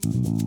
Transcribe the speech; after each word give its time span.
thank 0.00 0.14
you 0.14 0.37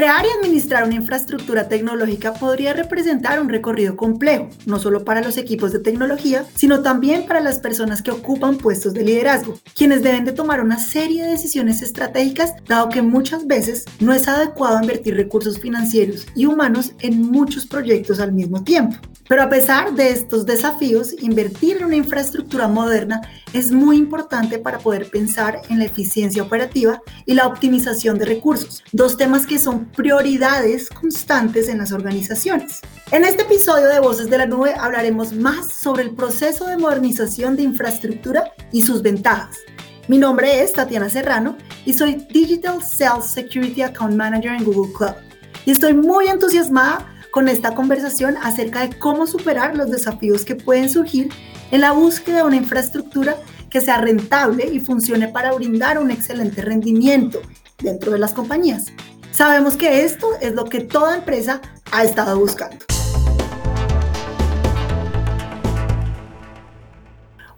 Crear 0.00 0.24
y 0.24 0.30
administrar 0.30 0.84
una 0.84 0.94
infraestructura 0.94 1.68
tecnológica 1.68 2.32
podría 2.32 2.72
representar 2.72 3.38
un 3.38 3.50
recorrido 3.50 3.98
complejo, 3.98 4.48
no 4.64 4.78
solo 4.78 5.04
para 5.04 5.20
los 5.20 5.36
equipos 5.36 5.72
de 5.72 5.78
tecnología, 5.78 6.46
sino 6.54 6.80
también 6.80 7.26
para 7.26 7.42
las 7.42 7.58
personas 7.58 8.00
que 8.00 8.10
ocupan 8.10 8.56
puestos 8.56 8.94
de 8.94 9.04
liderazgo, 9.04 9.60
quienes 9.74 10.02
deben 10.02 10.24
de 10.24 10.32
tomar 10.32 10.62
una 10.62 10.78
serie 10.78 11.24
de 11.24 11.32
decisiones 11.32 11.82
estratégicas, 11.82 12.54
dado 12.66 12.88
que 12.88 13.02
muchas 13.02 13.46
veces 13.46 13.84
no 13.98 14.14
es 14.14 14.26
adecuado 14.26 14.80
invertir 14.80 15.16
recursos 15.16 15.58
financieros 15.58 16.26
y 16.34 16.46
humanos 16.46 16.94
en 17.00 17.20
muchos 17.20 17.66
proyectos 17.66 18.20
al 18.20 18.32
mismo 18.32 18.64
tiempo. 18.64 18.96
Pero 19.30 19.44
a 19.44 19.48
pesar 19.48 19.94
de 19.94 20.10
estos 20.10 20.44
desafíos, 20.44 21.14
invertir 21.20 21.76
en 21.76 21.84
una 21.84 21.94
infraestructura 21.94 22.66
moderna 22.66 23.20
es 23.52 23.70
muy 23.70 23.96
importante 23.96 24.58
para 24.58 24.78
poder 24.78 25.08
pensar 25.08 25.60
en 25.68 25.78
la 25.78 25.84
eficiencia 25.84 26.42
operativa 26.42 27.00
y 27.26 27.34
la 27.34 27.46
optimización 27.46 28.18
de 28.18 28.24
recursos, 28.24 28.82
dos 28.90 29.16
temas 29.16 29.46
que 29.46 29.60
son 29.60 29.89
prioridades 29.96 30.88
constantes 30.88 31.68
en 31.68 31.78
las 31.78 31.92
organizaciones. 31.92 32.80
En 33.10 33.24
este 33.24 33.42
episodio 33.42 33.88
de 33.88 34.00
Voces 34.00 34.30
de 34.30 34.38
la 34.38 34.46
Nube 34.46 34.74
hablaremos 34.78 35.32
más 35.32 35.72
sobre 35.72 36.02
el 36.02 36.10
proceso 36.10 36.66
de 36.66 36.76
modernización 36.76 37.56
de 37.56 37.62
infraestructura 37.62 38.52
y 38.72 38.82
sus 38.82 39.02
ventajas. 39.02 39.58
Mi 40.08 40.18
nombre 40.18 40.62
es 40.62 40.72
Tatiana 40.72 41.08
Serrano 41.08 41.56
y 41.84 41.92
soy 41.92 42.26
Digital 42.30 42.82
Sales 42.82 43.26
Security 43.26 43.82
Account 43.82 44.14
Manager 44.14 44.52
en 44.52 44.64
Google 44.64 44.92
Cloud. 44.92 45.14
Y 45.66 45.72
estoy 45.72 45.94
muy 45.94 46.26
entusiasmada 46.28 47.06
con 47.30 47.48
esta 47.48 47.74
conversación 47.74 48.36
acerca 48.42 48.86
de 48.86 48.98
cómo 48.98 49.26
superar 49.26 49.76
los 49.76 49.90
desafíos 49.90 50.44
que 50.44 50.56
pueden 50.56 50.88
surgir 50.88 51.30
en 51.70 51.80
la 51.80 51.92
búsqueda 51.92 52.38
de 52.38 52.42
una 52.44 52.56
infraestructura 52.56 53.36
que 53.70 53.80
sea 53.80 53.98
rentable 54.00 54.68
y 54.72 54.80
funcione 54.80 55.28
para 55.28 55.52
brindar 55.52 55.98
un 55.98 56.10
excelente 56.10 56.62
rendimiento 56.62 57.40
dentro 57.78 58.12
de 58.12 58.18
las 58.18 58.32
compañías. 58.32 58.86
Sabemos 59.32 59.76
que 59.76 60.04
esto 60.04 60.32
es 60.40 60.54
lo 60.54 60.64
que 60.64 60.80
toda 60.80 61.16
empresa 61.16 61.60
ha 61.92 62.04
estado 62.04 62.38
buscando. 62.38 62.84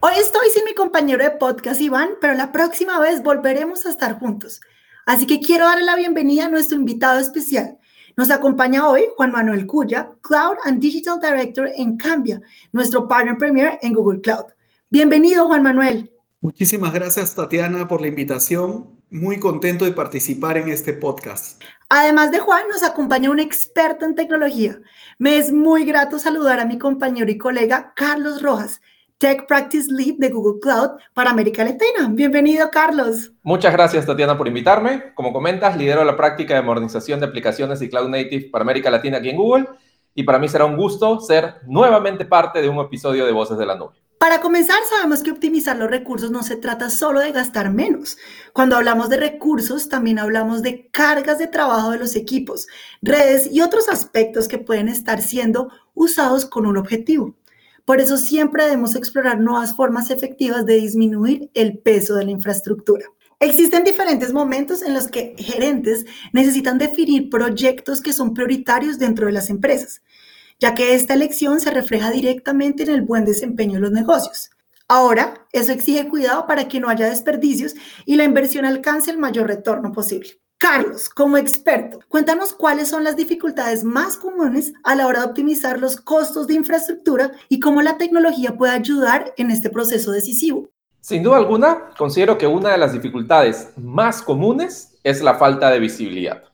Hoy 0.00 0.12
estoy 0.18 0.50
sin 0.52 0.64
mi 0.64 0.74
compañero 0.74 1.22
de 1.24 1.30
podcast 1.32 1.80
Iván, 1.80 2.10
pero 2.20 2.34
la 2.34 2.52
próxima 2.52 2.98
vez 3.00 3.22
volveremos 3.22 3.86
a 3.86 3.90
estar 3.90 4.18
juntos. 4.18 4.60
Así 5.06 5.26
que 5.26 5.40
quiero 5.40 5.64
darle 5.64 5.84
la 5.84 5.96
bienvenida 5.96 6.46
a 6.46 6.48
nuestro 6.48 6.76
invitado 6.76 7.18
especial, 7.18 7.78
nos 8.16 8.30
acompaña 8.30 8.86
hoy 8.86 9.04
Juan 9.16 9.32
Manuel 9.32 9.66
Cuya, 9.66 10.10
Cloud 10.20 10.56
and 10.64 10.80
Digital 10.80 11.18
Director 11.18 11.70
en 11.74 11.96
Cambia, 11.96 12.42
nuestro 12.70 13.08
partner 13.08 13.38
premier 13.38 13.78
en 13.80 13.94
Google 13.94 14.20
Cloud. 14.20 14.44
Bienvenido, 14.90 15.46
Juan 15.46 15.62
Manuel. 15.62 16.12
Muchísimas 16.42 16.92
gracias, 16.92 17.34
Tatiana, 17.34 17.88
por 17.88 18.02
la 18.02 18.08
invitación. 18.08 19.02
Muy 19.12 19.38
contento 19.38 19.84
de 19.84 19.92
participar 19.92 20.56
en 20.56 20.70
este 20.70 20.94
podcast. 20.94 21.62
Además 21.91 22.30
de 22.30 22.38
Juan, 22.38 22.66
nos 22.70 22.82
acompaña 22.82 23.30
un 23.30 23.41
experto 23.41 24.06
en 24.06 24.14
tecnología. 24.14 24.80
Me 25.18 25.36
es 25.36 25.52
muy 25.52 25.84
grato 25.84 26.18
saludar 26.18 26.60
a 26.60 26.64
mi 26.64 26.78
compañero 26.78 27.30
y 27.30 27.36
colega 27.36 27.92
Carlos 27.94 28.40
Rojas, 28.40 28.80
Tech 29.18 29.46
Practice 29.46 29.92
Lead 29.92 30.14
de 30.16 30.30
Google 30.30 30.60
Cloud 30.62 30.92
para 31.12 31.28
América 31.28 31.62
Latina. 31.62 32.08
Bienvenido, 32.08 32.70
Carlos. 32.70 33.33
Muchas 33.42 33.74
gracias, 33.74 34.06
Tatiana, 34.06 34.38
por 34.38 34.48
invitarme. 34.48 35.12
Como 35.14 35.34
comentas, 35.34 35.77
lidero 35.77 36.05
la 36.05 36.16
práctica 36.16 36.55
de 36.55 36.62
modernización 36.62 37.20
de 37.20 37.27
aplicaciones 37.27 37.83
y 37.83 37.90
Cloud 37.90 38.08
Native 38.08 38.48
para 38.50 38.62
América 38.62 38.90
Latina 38.90 39.18
aquí 39.18 39.28
en 39.28 39.36
Google. 39.36 39.68
Y 40.14 40.22
para 40.22 40.38
mí 40.38 40.48
será 40.48 40.64
un 40.64 40.78
gusto 40.78 41.20
ser 41.20 41.56
nuevamente 41.66 42.24
parte 42.24 42.62
de 42.62 42.68
un 42.70 42.78
episodio 42.78 43.27
de 43.27 43.33
Voces 43.33 43.58
de 43.58 43.66
la 43.66 43.74
Nube. 43.74 44.02
Para 44.22 44.40
comenzar, 44.40 44.78
sabemos 44.88 45.20
que 45.24 45.32
optimizar 45.32 45.76
los 45.76 45.90
recursos 45.90 46.30
no 46.30 46.44
se 46.44 46.54
trata 46.54 46.90
solo 46.90 47.18
de 47.18 47.32
gastar 47.32 47.72
menos. 47.72 48.16
Cuando 48.52 48.76
hablamos 48.76 49.08
de 49.08 49.16
recursos, 49.16 49.88
también 49.88 50.20
hablamos 50.20 50.62
de 50.62 50.86
cargas 50.92 51.40
de 51.40 51.48
trabajo 51.48 51.90
de 51.90 51.98
los 51.98 52.14
equipos, 52.14 52.68
redes 53.02 53.48
y 53.50 53.62
otros 53.62 53.88
aspectos 53.88 54.46
que 54.46 54.58
pueden 54.58 54.86
estar 54.86 55.20
siendo 55.20 55.72
usados 55.94 56.44
con 56.44 56.66
un 56.66 56.77
objetivo. 56.77 57.34
Por 57.84 58.00
eso 58.00 58.16
siempre 58.16 58.62
debemos 58.62 58.94
explorar 58.94 59.40
nuevas 59.40 59.74
formas 59.74 60.08
efectivas 60.08 60.66
de 60.66 60.74
disminuir 60.74 61.50
el 61.55 61.78
peso 61.78 62.14
de 62.14 62.24
la 62.24 62.30
infraestructura. 62.30 63.05
Existen 63.40 63.82
diferentes 63.82 64.32
momentos 64.32 64.82
en 64.82 64.94
los 64.94 65.08
que 65.08 65.34
gerentes 65.36 66.06
necesitan 66.32 66.78
definir 66.78 67.28
proyectos 67.28 68.00
que 68.00 68.12
son 68.12 68.34
prioritarios 68.34 69.00
dentro 69.00 69.27
de 69.27 69.32
las 69.32 69.50
empresas, 69.50 70.00
ya 70.62 70.77
que 70.77 70.95
esta 70.95 71.14
elección 71.14 71.58
se 71.58 71.73
refleja 71.73 72.12
directamente 72.12 72.84
en 72.84 72.90
el 72.90 73.02
buen 73.02 73.24
desempeño 73.24 73.74
de 73.74 73.80
los 73.80 73.90
negocios. 73.90 74.48
Ahora, 74.86 75.34
eso 75.50 75.73
exige 75.73 76.08
cuidado 76.08 76.46
para 76.46 76.68
que 76.68 76.78
no 76.78 76.89
haya 76.89 77.08
desperdicios 77.08 77.74
y 78.06 78.14
la 78.14 78.23
inversión 78.23 78.64
alcance 78.64 79.11
el 79.11 79.18
mayor 79.18 79.48
retorno 79.48 79.90
posible. 79.90 80.30
Carlos, 80.58 81.08
como 81.08 81.36
experto, 81.36 81.98
cuéntanos 82.08 82.52
cuáles 82.52 82.89
son 82.89 83.02
las 83.02 83.17
dificultades 83.17 83.83
más 83.83 84.17
comunes 84.17 84.73
a 84.84 84.95
la 84.95 85.08
hora 85.08 85.23
de 85.23 85.27
optimizar 85.27 85.80
los 85.80 85.96
costos 85.96 86.46
de 86.46 86.55
infraestructura 86.55 87.33
y 87.48 87.58
cómo 87.58 87.83
la 87.83 87.98
tecnología 87.98 88.56
puede 88.56 88.73
ayudar 88.73 89.34
en 89.36 89.50
este 89.50 89.68
proceso 89.68 90.12
decisivo. 90.12 90.68
Sin 91.00 91.24
duda 91.24 91.39
alguna, 91.39 91.90
considero 91.98 92.39
que 92.39 92.46
una 92.46 92.70
de 92.70 92.79
las 92.79 92.92
dificultades 92.92 93.70
más 93.77 94.23
comunes 94.23 94.96
es 95.02 95.24
la 95.24 95.34
falta 95.34 95.70
de 95.70 95.80
visibilidad. 95.80 96.44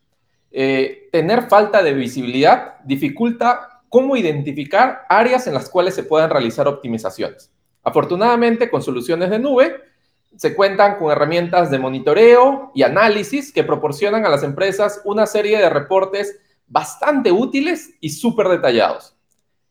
Eh, 0.51 1.11
tener 1.13 1.51
falta 1.51 1.83
de 1.83 1.93
visibilidad 1.93 2.79
dificulta 2.87 3.78
cómo 3.89 4.17
identificar 4.17 5.03
áreas 5.09 5.47
en 5.47 5.55
las 5.55 5.69
cuales 5.69 5.95
se 5.95 6.03
puedan 6.03 6.31
realizar 6.31 6.69
optimizaciones. 6.69 7.53
Afortunadamente, 7.83 8.71
con 8.71 8.83
soluciones 8.83 9.31
de 9.31 9.39
nube, 9.39 9.77
se 10.37 10.55
cuentan 10.55 10.97
con 10.97 11.11
herramientas 11.11 11.71
de 11.71 11.79
monitoreo 11.79 12.71
y 12.75 12.83
análisis 12.83 13.53
que 13.53 13.65
proporcionan 13.65 14.25
a 14.27 14.29
las 14.29 14.43
empresas 14.43 15.01
una 15.05 15.27
serie 15.27 15.59
de 15.59 15.71
reportes 15.71 16.39
bastante 16.67 17.33
útiles 17.33 17.95
y 18.01 18.11
súper 18.11 18.49
detallados. 18.49 19.17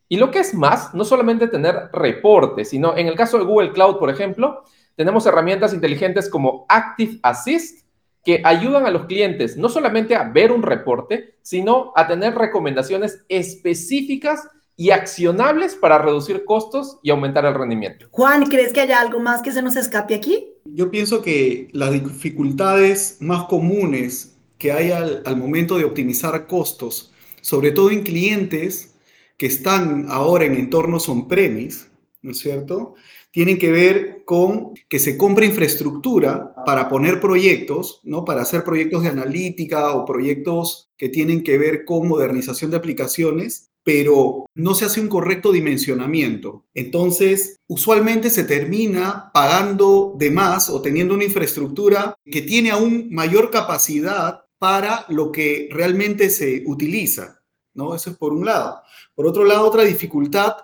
Y 0.10 0.18
lo 0.18 0.32
que 0.32 0.40
es 0.40 0.54
más, 0.54 0.94
no 0.94 1.04
solamente 1.04 1.48
tener 1.48 1.90
reportes, 1.92 2.70
sino 2.70 2.98
en 2.98 3.08
el 3.08 3.16
caso 3.16 3.38
de 3.38 3.44
Google 3.44 3.72
Cloud, 3.72 3.98
por 3.98 4.10
ejemplo, 4.10 4.64
tenemos 4.96 5.26
herramientas 5.26 5.74
inteligentes 5.74 6.30
como 6.30 6.66
Active 6.70 7.20
Assist 7.22 7.87
que 8.28 8.42
ayudan 8.44 8.86
a 8.86 8.92
los 8.92 9.06
clientes 9.06 9.56
no 9.56 9.70
solamente 9.70 10.14
a 10.14 10.26
ver 10.26 10.52
un 10.52 10.62
reporte, 10.62 11.36
sino 11.42 11.94
a 11.96 12.08
tener 12.08 12.36
recomendaciones 12.36 13.24
específicas 13.30 14.50
y 14.76 14.90
accionables 14.92 15.76
para 15.76 15.98
reducir 15.98 16.44
costos 16.44 17.00
y 17.02 17.10
aumentar 17.10 17.46
el 17.46 17.54
rendimiento. 17.54 18.08
Juan, 18.12 18.48
¿crees 18.48 18.74
que 18.74 18.82
haya 18.82 19.00
algo 19.00 19.22
más 19.22 19.42
que 19.42 19.54
se 19.54 19.62
nos 19.62 19.78
escape 19.78 20.14
aquí? 20.14 20.46
Yo 20.66 20.92
pienso 20.92 21.22
que 21.22 21.70
las 21.72 21.94
dificultades 21.94 23.16
más 23.22 23.46
comunes 23.46 24.38
que 24.58 24.74
hay 24.74 24.92
al, 24.92 25.24
momento 25.38 25.78
de 25.78 25.86
optimizar 25.86 26.48
costos, 26.48 27.14
sobre 27.40 27.72
todo 27.72 27.92
en 27.92 28.04
clientes 28.04 28.94
que 29.38 29.46
están 29.46 30.08
ahora 30.10 30.44
en 30.44 30.56
entornos 30.56 31.08
on-premise, 31.08 31.86
¿no 32.22 32.32
es 32.32 32.40
cierto? 32.40 32.96
Tienen 33.38 33.60
que 33.60 33.72
ver 33.72 34.24
con 34.26 34.74
que 34.90 34.98
se 34.98 35.16
compra 35.16 35.46
infraestructura 35.46 36.56
para 36.66 36.90
poner 36.90 37.22
proyectos, 37.22 38.02
¿no? 38.04 38.26
Para 38.26 38.42
hacer 38.42 38.64
proyectos 38.64 39.04
de 39.04 39.10
analítica 39.10 39.92
o 39.92 40.06
proyectos 40.06 40.90
que 40.98 41.10
tienen 41.10 41.44
que 41.44 41.60
ver 41.60 41.86
con 41.86 42.08
modernización 42.08 42.72
de 42.72 42.78
aplicaciones 42.78 43.70
pero 43.84 44.48
no 44.56 44.74
se 44.74 44.86
hace 44.86 45.00
un 45.00 45.08
correcto 45.08 45.52
dimensionamiento. 45.52 46.66
Entonces, 46.74 47.58
usualmente 47.68 48.32
se 48.32 48.44
termina 48.44 49.30
pagando 49.32 50.16
de 50.18 50.32
más 50.32 50.72
o 50.72 50.82
teniendo 50.82 51.14
una 51.14 51.26
infraestructura 51.26 52.16
que 52.26 52.42
tiene 52.42 52.72
aún 52.72 53.10
mayor 53.12 53.52
capacidad 53.52 54.46
para 54.58 55.06
lo 55.10 55.32
que 55.32 55.70
realmente 55.72 56.32
se 56.32 56.64
utiliza, 56.66 57.44
¿no? 57.76 57.94
Eso 57.94 58.10
es 58.10 58.18
por 58.18 58.34
un 58.34 58.46
lado. 58.46 58.82
Por 59.14 59.28
otro 59.28 59.46
lado, 59.46 59.68
otra 59.68 59.84
dificultad 59.84 60.56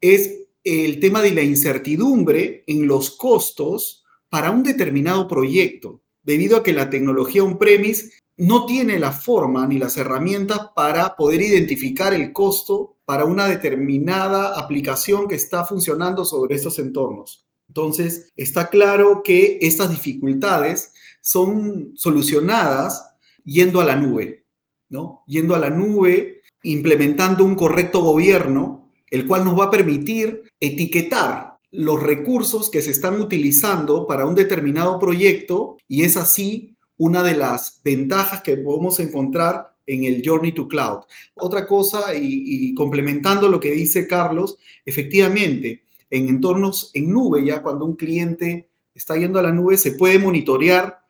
es 0.00 0.39
el 0.64 1.00
tema 1.00 1.22
de 1.22 1.32
la 1.32 1.42
incertidumbre 1.42 2.64
en 2.66 2.86
los 2.86 3.10
costos 3.10 4.04
para 4.28 4.50
un 4.50 4.62
determinado 4.62 5.26
proyecto, 5.26 6.02
debido 6.22 6.56
a 6.56 6.62
que 6.62 6.72
la 6.72 6.90
tecnología 6.90 7.42
on-premise 7.42 8.10
no 8.36 8.64
tiene 8.64 8.98
la 8.98 9.12
forma 9.12 9.66
ni 9.66 9.78
las 9.78 9.96
herramientas 9.96 10.70
para 10.74 11.14
poder 11.16 11.42
identificar 11.42 12.14
el 12.14 12.32
costo 12.32 12.96
para 13.04 13.24
una 13.24 13.46
determinada 13.46 14.58
aplicación 14.58 15.28
que 15.28 15.34
está 15.34 15.64
funcionando 15.64 16.24
sobre 16.24 16.56
estos 16.56 16.78
entornos. 16.78 17.46
Entonces, 17.68 18.32
está 18.36 18.68
claro 18.68 19.22
que 19.22 19.58
estas 19.60 19.90
dificultades 19.90 20.92
son 21.20 21.92
solucionadas 21.96 23.14
yendo 23.44 23.80
a 23.80 23.84
la 23.84 23.96
nube, 23.96 24.46
¿no? 24.88 25.22
Yendo 25.26 25.54
a 25.54 25.58
la 25.58 25.70
nube, 25.70 26.42
implementando 26.62 27.44
un 27.44 27.54
correcto 27.54 28.00
gobierno, 28.00 28.89
el 29.10 29.26
cual 29.26 29.44
nos 29.44 29.58
va 29.58 29.64
a 29.64 29.70
permitir 29.70 30.42
etiquetar 30.60 31.58
los 31.72 32.02
recursos 32.02 32.70
que 32.70 32.82
se 32.82 32.90
están 32.90 33.20
utilizando 33.20 34.06
para 34.06 34.26
un 34.26 34.34
determinado 34.34 34.98
proyecto 34.98 35.76
y 35.86 36.02
es 36.02 36.16
así 36.16 36.76
una 36.96 37.22
de 37.22 37.36
las 37.36 37.80
ventajas 37.84 38.42
que 38.42 38.56
podemos 38.56 39.00
encontrar 39.00 39.74
en 39.86 40.04
el 40.04 40.22
Journey 40.24 40.52
to 40.52 40.68
Cloud. 40.68 41.00
Otra 41.34 41.66
cosa, 41.66 42.14
y, 42.14 42.74
complementando 42.74 43.48
lo 43.48 43.58
que 43.58 43.72
dice 43.72 44.06
Carlos, 44.06 44.58
efectivamente, 44.84 45.84
en 46.10 46.28
entornos 46.28 46.90
en 46.94 47.10
nube, 47.10 47.44
ya 47.44 47.62
cuando 47.62 47.84
un 47.84 47.96
cliente 47.96 48.68
está 48.94 49.16
yendo 49.16 49.38
a 49.38 49.42
la 49.42 49.52
nube, 49.52 49.76
se 49.78 49.92
puede 49.92 50.18
monitorear 50.18 51.00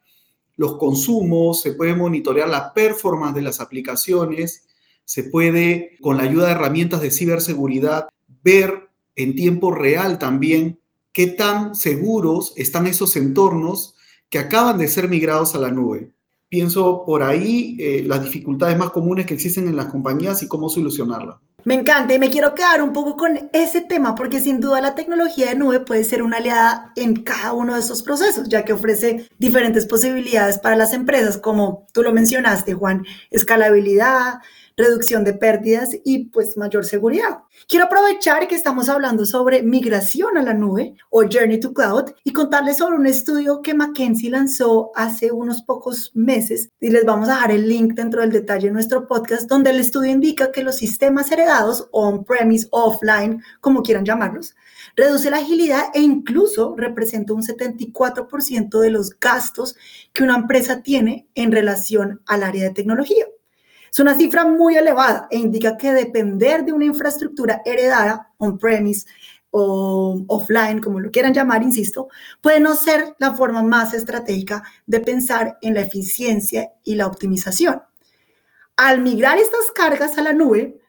los 0.56 0.76
consumos, 0.76 1.62
se 1.62 1.73
puede 1.73 1.94
monitorear 1.94 2.49
la 2.49 2.73
performance 2.73 3.35
de 3.35 3.43
las 3.43 3.61
aplicaciones, 3.61 4.67
se 5.10 5.24
puede, 5.24 5.96
con 6.00 6.18
la 6.18 6.22
ayuda 6.22 6.46
de 6.46 6.52
herramientas 6.52 7.00
de 7.00 7.10
ciberseguridad, 7.10 8.06
ver 8.44 8.90
en 9.16 9.34
tiempo 9.34 9.72
real 9.72 10.20
también 10.20 10.78
qué 11.10 11.26
tan 11.26 11.74
seguros 11.74 12.52
están 12.54 12.86
esos 12.86 13.16
entornos 13.16 13.96
que 14.28 14.38
acaban 14.38 14.78
de 14.78 14.86
ser 14.86 15.08
migrados 15.08 15.56
a 15.56 15.58
la 15.58 15.72
nube. 15.72 16.12
Pienso 16.48 17.04
por 17.04 17.24
ahí 17.24 17.76
eh, 17.80 18.04
las 18.06 18.22
dificultades 18.22 18.78
más 18.78 18.90
comunes 18.90 19.26
que 19.26 19.34
existen 19.34 19.66
en 19.66 19.74
las 19.74 19.86
compañías 19.86 20.44
y 20.44 20.46
cómo 20.46 20.68
solucionarlas. 20.68 21.38
Me 21.64 21.74
encanta 21.74 22.14
y 22.14 22.20
me 22.20 22.30
quiero 22.30 22.54
quedar 22.54 22.80
un 22.80 22.92
poco 22.92 23.16
con 23.16 23.50
ese 23.52 23.80
tema 23.80 24.14
porque 24.14 24.38
sin 24.38 24.60
duda 24.60 24.80
la 24.80 24.94
tecnología 24.94 25.48
de 25.48 25.56
nube 25.56 25.80
puede 25.80 26.04
ser 26.04 26.22
una 26.22 26.36
aliada 26.36 26.92
en 26.94 27.16
cada 27.24 27.52
uno 27.52 27.74
de 27.74 27.80
esos 27.80 28.04
procesos, 28.04 28.48
ya 28.48 28.64
que 28.64 28.74
ofrece 28.74 29.28
diferentes 29.38 29.86
posibilidades 29.86 30.58
para 30.58 30.76
las 30.76 30.94
empresas, 30.94 31.36
como 31.36 31.88
tú 31.92 32.04
lo 32.04 32.12
mencionaste, 32.12 32.74
Juan, 32.74 33.04
escalabilidad, 33.32 34.34
reducción 34.81 35.25
de 35.25 35.35
pérdidas 35.35 35.97
y 36.05 36.27
pues 36.27 36.56
mayor 36.56 36.85
seguridad. 36.85 37.38
Quiero 37.69 37.87
aprovechar 37.87 38.49
que 38.49 38.55
estamos 38.55 38.88
hablando 38.88 39.25
sobre 39.25 39.62
migración 39.62 40.37
a 40.37 40.43
la 40.43 40.55
nube 40.55 40.94
o 41.11 41.23
Journey 41.23 41.61
to 41.61 41.73
Cloud 41.73 42.12
y 42.25 42.32
contarles 42.32 42.79
sobre 42.79 42.97
un 42.97 43.06
estudio 43.06 43.62
que 43.62 43.75
McKinsey 43.75 44.31
lanzó 44.31 44.91
hace 44.94 45.31
unos 45.31 45.62
pocos 45.62 46.11
meses 46.15 46.71
y 46.81 46.91
les 46.91 47.05
vamos 47.05 47.29
a 47.29 47.35
dejar 47.35 47.53
el 47.53 47.69
link 47.69 47.94
dentro 47.94 48.21
del 48.21 48.32
detalle 48.32 48.69
de 48.69 48.73
nuestro 48.73 49.06
podcast 49.06 49.49
donde 49.49 49.71
el 49.71 49.81
estudio 49.81 50.11
indica 50.11 50.50
que 50.50 50.65
los 50.65 50.77
sistemas 50.77 51.31
heredados 51.31 51.88
on-premise, 51.93 52.69
offline, 52.71 53.43
como 53.61 53.82
quieran 53.82 54.05
llamarlos, 54.05 54.55
reduce 54.97 55.31
la 55.31 55.38
agilidad 55.38 55.85
e 55.94 56.00
incluso 56.00 56.75
representa 56.77 57.35
un 57.35 57.43
74% 57.43 58.81
de 58.81 58.91
los 58.91 59.19
gastos 59.19 59.77
que 60.12 60.23
una 60.23 60.37
empresa 60.37 60.82
tiene 60.82 61.29
en 61.35 61.53
relación 61.53 62.23
al 62.27 62.43
área 62.43 62.65
de 62.65 62.75
tecnología. 62.75 63.27
Es 63.90 63.98
una 63.98 64.16
cifra 64.16 64.44
muy 64.44 64.76
elevada 64.76 65.26
e 65.31 65.38
indica 65.38 65.76
que 65.76 65.92
depender 65.92 66.64
de 66.64 66.72
una 66.72 66.84
infraestructura 66.84 67.62
heredada, 67.64 68.32
on-premise 68.38 69.06
o 69.50 70.25
offline, 70.28 70.81
como 70.81 71.00
lo 71.00 71.10
quieran 71.10 71.34
llamar, 71.34 71.62
insisto, 71.62 72.08
puede 72.40 72.60
no 72.60 72.76
ser 72.76 73.16
la 73.19 73.34
forma 73.34 73.62
más 73.62 73.94
estratégica 73.94 74.62
de 74.87 75.00
pensar 75.00 75.58
en 75.60 75.75
la 75.75 75.81
eficiencia 75.81 76.70
y 76.84 76.94
la 76.94 77.06
optimización. 77.06 77.82
Al 78.76 79.00
migrar 79.02 79.38
estas 79.38 79.70
cargas 79.75 80.16
a 80.19 80.22
la 80.22 80.32
nube, 80.32 80.81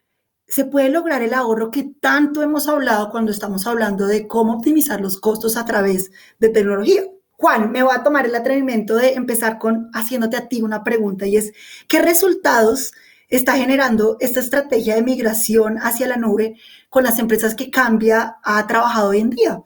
se 0.46 0.64
puede 0.64 0.90
lograr 0.90 1.22
el 1.22 1.34
ahorro 1.34 1.70
que 1.70 1.94
tanto 2.00 2.42
hemos 2.42 2.68
hablado 2.68 3.10
cuando 3.10 3.32
estamos 3.32 3.66
hablando 3.66 4.06
de 4.06 4.28
cómo 4.28 4.54
optimizar 4.54 5.00
los 5.00 5.18
costos 5.18 5.56
a 5.56 5.64
través 5.64 6.12
de 6.38 6.50
tecnología. 6.50 7.02
Juan, 7.42 7.72
me 7.72 7.82
voy 7.82 7.92
a 7.92 8.04
tomar 8.04 8.24
el 8.24 8.36
atrevimiento 8.36 8.94
de 8.94 9.14
empezar 9.14 9.58
con 9.58 9.90
haciéndote 9.92 10.36
a 10.36 10.46
ti 10.46 10.62
una 10.62 10.84
pregunta 10.84 11.26
y 11.26 11.36
es, 11.36 11.52
¿qué 11.88 12.00
resultados 12.00 12.92
está 13.28 13.54
generando 13.56 14.16
esta 14.20 14.38
estrategia 14.38 14.94
de 14.94 15.02
migración 15.02 15.76
hacia 15.78 16.06
la 16.06 16.16
nube 16.16 16.54
con 16.88 17.02
las 17.02 17.18
empresas 17.18 17.56
que 17.56 17.68
Cambia 17.68 18.36
ha 18.44 18.64
trabajado 18.68 19.08
hoy 19.08 19.18
en 19.18 19.30
día? 19.30 19.60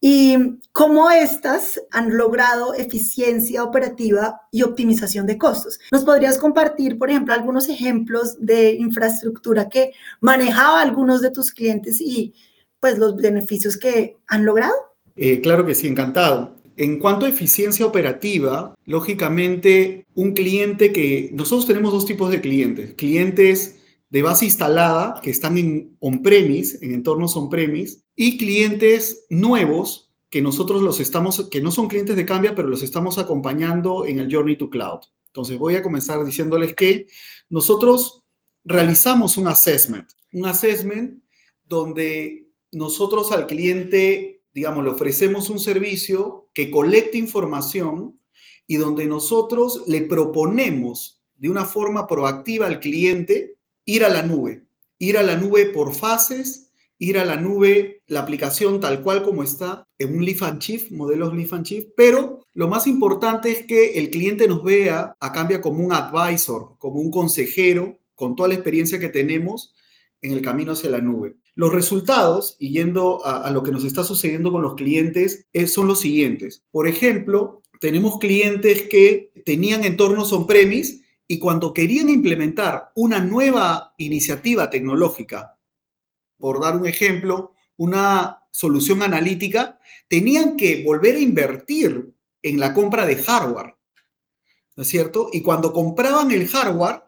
Y 0.00 0.36
cómo 0.70 1.10
estas 1.10 1.82
han 1.90 2.16
logrado 2.16 2.74
eficiencia 2.74 3.64
operativa 3.64 4.42
y 4.52 4.62
optimización 4.62 5.26
de 5.26 5.36
costos. 5.36 5.80
¿Nos 5.90 6.04
podrías 6.04 6.38
compartir, 6.38 6.96
por 6.96 7.10
ejemplo, 7.10 7.34
algunos 7.34 7.68
ejemplos 7.68 8.36
de 8.38 8.74
infraestructura 8.74 9.68
que 9.68 9.94
manejaba 10.20 10.80
algunos 10.80 11.22
de 11.22 11.32
tus 11.32 11.50
clientes 11.50 12.00
y 12.00 12.34
pues 12.78 12.98
los 12.98 13.16
beneficios 13.16 13.76
que 13.76 14.16
han 14.28 14.44
logrado? 14.44 14.74
Eh, 15.16 15.40
claro 15.40 15.66
que 15.66 15.74
sí, 15.74 15.88
encantado. 15.88 16.55
En 16.76 16.98
cuanto 16.98 17.24
a 17.24 17.30
eficiencia 17.30 17.86
operativa, 17.86 18.74
lógicamente 18.84 20.06
un 20.14 20.34
cliente 20.34 20.92
que 20.92 21.30
nosotros 21.32 21.66
tenemos 21.66 21.92
dos 21.92 22.04
tipos 22.04 22.30
de 22.30 22.42
clientes, 22.42 22.94
clientes 22.94 23.76
de 24.10 24.22
base 24.22 24.44
instalada 24.44 25.20
que 25.22 25.30
están 25.30 25.56
en 25.56 25.96
on-premise, 26.00 26.78
en 26.84 26.92
entornos 26.92 27.34
on-premise, 27.34 28.02
y 28.14 28.36
clientes 28.36 29.24
nuevos 29.30 30.10
que 30.28 30.42
nosotros 30.42 30.82
los 30.82 31.00
estamos, 31.00 31.48
que 31.48 31.62
no 31.62 31.70
son 31.70 31.88
clientes 31.88 32.14
de 32.14 32.26
Cambia, 32.26 32.54
pero 32.54 32.68
los 32.68 32.82
estamos 32.82 33.18
acompañando 33.18 34.04
en 34.04 34.18
el 34.18 34.32
Journey 34.32 34.56
to 34.56 34.68
Cloud. 34.68 35.00
Entonces 35.28 35.58
voy 35.58 35.76
a 35.76 35.82
comenzar 35.82 36.24
diciéndoles 36.24 36.74
que 36.74 37.06
nosotros 37.48 38.22
realizamos 38.64 39.38
un 39.38 39.48
assessment, 39.48 40.08
un 40.32 40.46
assessment 40.46 41.22
donde 41.64 42.48
nosotros 42.72 43.32
al 43.32 43.46
cliente 43.46 44.35
digamos, 44.56 44.84
le 44.84 44.90
ofrecemos 44.90 45.50
un 45.50 45.58
servicio 45.58 46.48
que 46.54 46.70
colecta 46.70 47.18
información 47.18 48.18
y 48.66 48.76
donde 48.76 49.04
nosotros 49.04 49.82
le 49.86 50.00
proponemos 50.00 51.22
de 51.34 51.50
una 51.50 51.66
forma 51.66 52.06
proactiva 52.06 52.66
al 52.66 52.80
cliente 52.80 53.58
ir 53.84 54.02
a 54.02 54.08
la 54.08 54.22
nube, 54.22 54.64
ir 54.98 55.18
a 55.18 55.22
la 55.22 55.36
nube 55.36 55.66
por 55.66 55.94
fases, 55.94 56.72
ir 56.96 57.18
a 57.18 57.26
la 57.26 57.36
nube, 57.36 58.02
la 58.06 58.20
aplicación 58.20 58.80
tal 58.80 59.02
cual 59.02 59.22
como 59.22 59.42
está 59.42 59.84
en 59.98 60.16
un 60.16 60.24
Leaf 60.24 60.42
and 60.42 60.90
modelos 60.90 61.34
Leaf 61.34 61.52
and 61.52 61.66
pero 61.94 62.40
lo 62.54 62.66
más 62.66 62.86
importante 62.86 63.52
es 63.52 63.66
que 63.66 63.98
el 63.98 64.08
cliente 64.08 64.48
nos 64.48 64.64
vea 64.64 65.14
a 65.20 65.32
cambio 65.32 65.60
como 65.60 65.84
un 65.84 65.92
advisor, 65.92 66.76
como 66.78 67.02
un 67.02 67.10
consejero, 67.10 67.98
con 68.14 68.34
toda 68.34 68.48
la 68.48 68.54
experiencia 68.54 68.98
que 68.98 69.10
tenemos 69.10 69.74
en 70.22 70.32
el 70.32 70.40
camino 70.40 70.72
hacia 70.72 70.88
la 70.88 71.02
nube. 71.02 71.36
Los 71.56 71.72
resultados, 71.72 72.56
y 72.58 72.70
yendo 72.70 73.24
a, 73.24 73.50
lo 73.50 73.62
que 73.62 73.70
nos 73.72 73.82
está 73.84 74.04
sucediendo 74.04 74.52
con 74.52 74.60
los 74.60 74.74
clientes, 74.74 75.46
eh, 75.54 75.66
son 75.66 75.88
los 75.88 76.00
siguientes. 76.00 76.62
Por 76.70 76.86
ejemplo, 76.86 77.62
tenemos 77.80 78.18
clientes 78.18 78.82
que 78.90 79.32
tenían 79.46 79.82
entornos 79.82 80.34
on-premise 80.34 81.00
y 81.26 81.38
cuando 81.38 81.72
querían 81.72 82.10
implementar 82.10 82.92
una 82.94 83.20
nueva 83.20 83.94
iniciativa 83.96 84.68
tecnológica, 84.68 85.58
por 86.36 86.60
dar 86.60 86.76
un 86.76 86.86
ejemplo, 86.86 87.54
una 87.78 88.42
solución 88.50 89.02
analítica, 89.02 89.78
tenían 90.08 90.58
que 90.58 90.84
volver 90.84 91.16
a 91.16 91.20
invertir 91.20 92.12
en 92.42 92.60
la 92.60 92.74
compra 92.74 93.06
de 93.06 93.16
hardware, 93.16 93.76
¿no 94.76 94.82
es 94.82 94.88
cierto? 94.88 95.30
Y 95.32 95.40
cuando 95.40 95.72
compraban 95.72 96.30
el 96.30 96.46
hardware, 96.48 97.02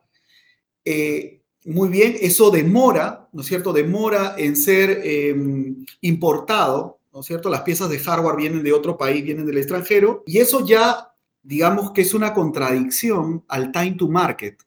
eh, 0.87 1.38
muy 1.65 1.89
bien, 1.89 2.17
eso 2.21 2.51
demora, 2.51 3.29
¿no 3.33 3.43
es 3.43 3.47
cierto? 3.49 3.73
Demora 3.73 4.35
en 4.39 4.57
ser 4.57 5.01
em, 5.05 5.85
importado, 6.01 7.01
¿no 7.13 7.21
es 7.21 7.27
cierto? 7.27 7.51
Las 7.51 7.63
piezas 7.63 7.91
de 7.91 7.99
hardware 7.99 8.37
vienen 8.37 8.63
de 8.63 8.73
otro 8.73 8.97
país, 8.97 9.25
vienen 9.25 9.47
del 9.47 9.59
extranjero, 9.59 10.23
y 10.27 10.39
eso 10.39 10.65
ya, 10.65 11.13
digamos 11.43 11.93
que 11.93 12.03
es 12.03 12.15
una 12.15 12.33
contradicción 12.33 13.45
al 13.49 13.73
time 13.73 13.93
to 13.93 14.09
market, 14.09 14.63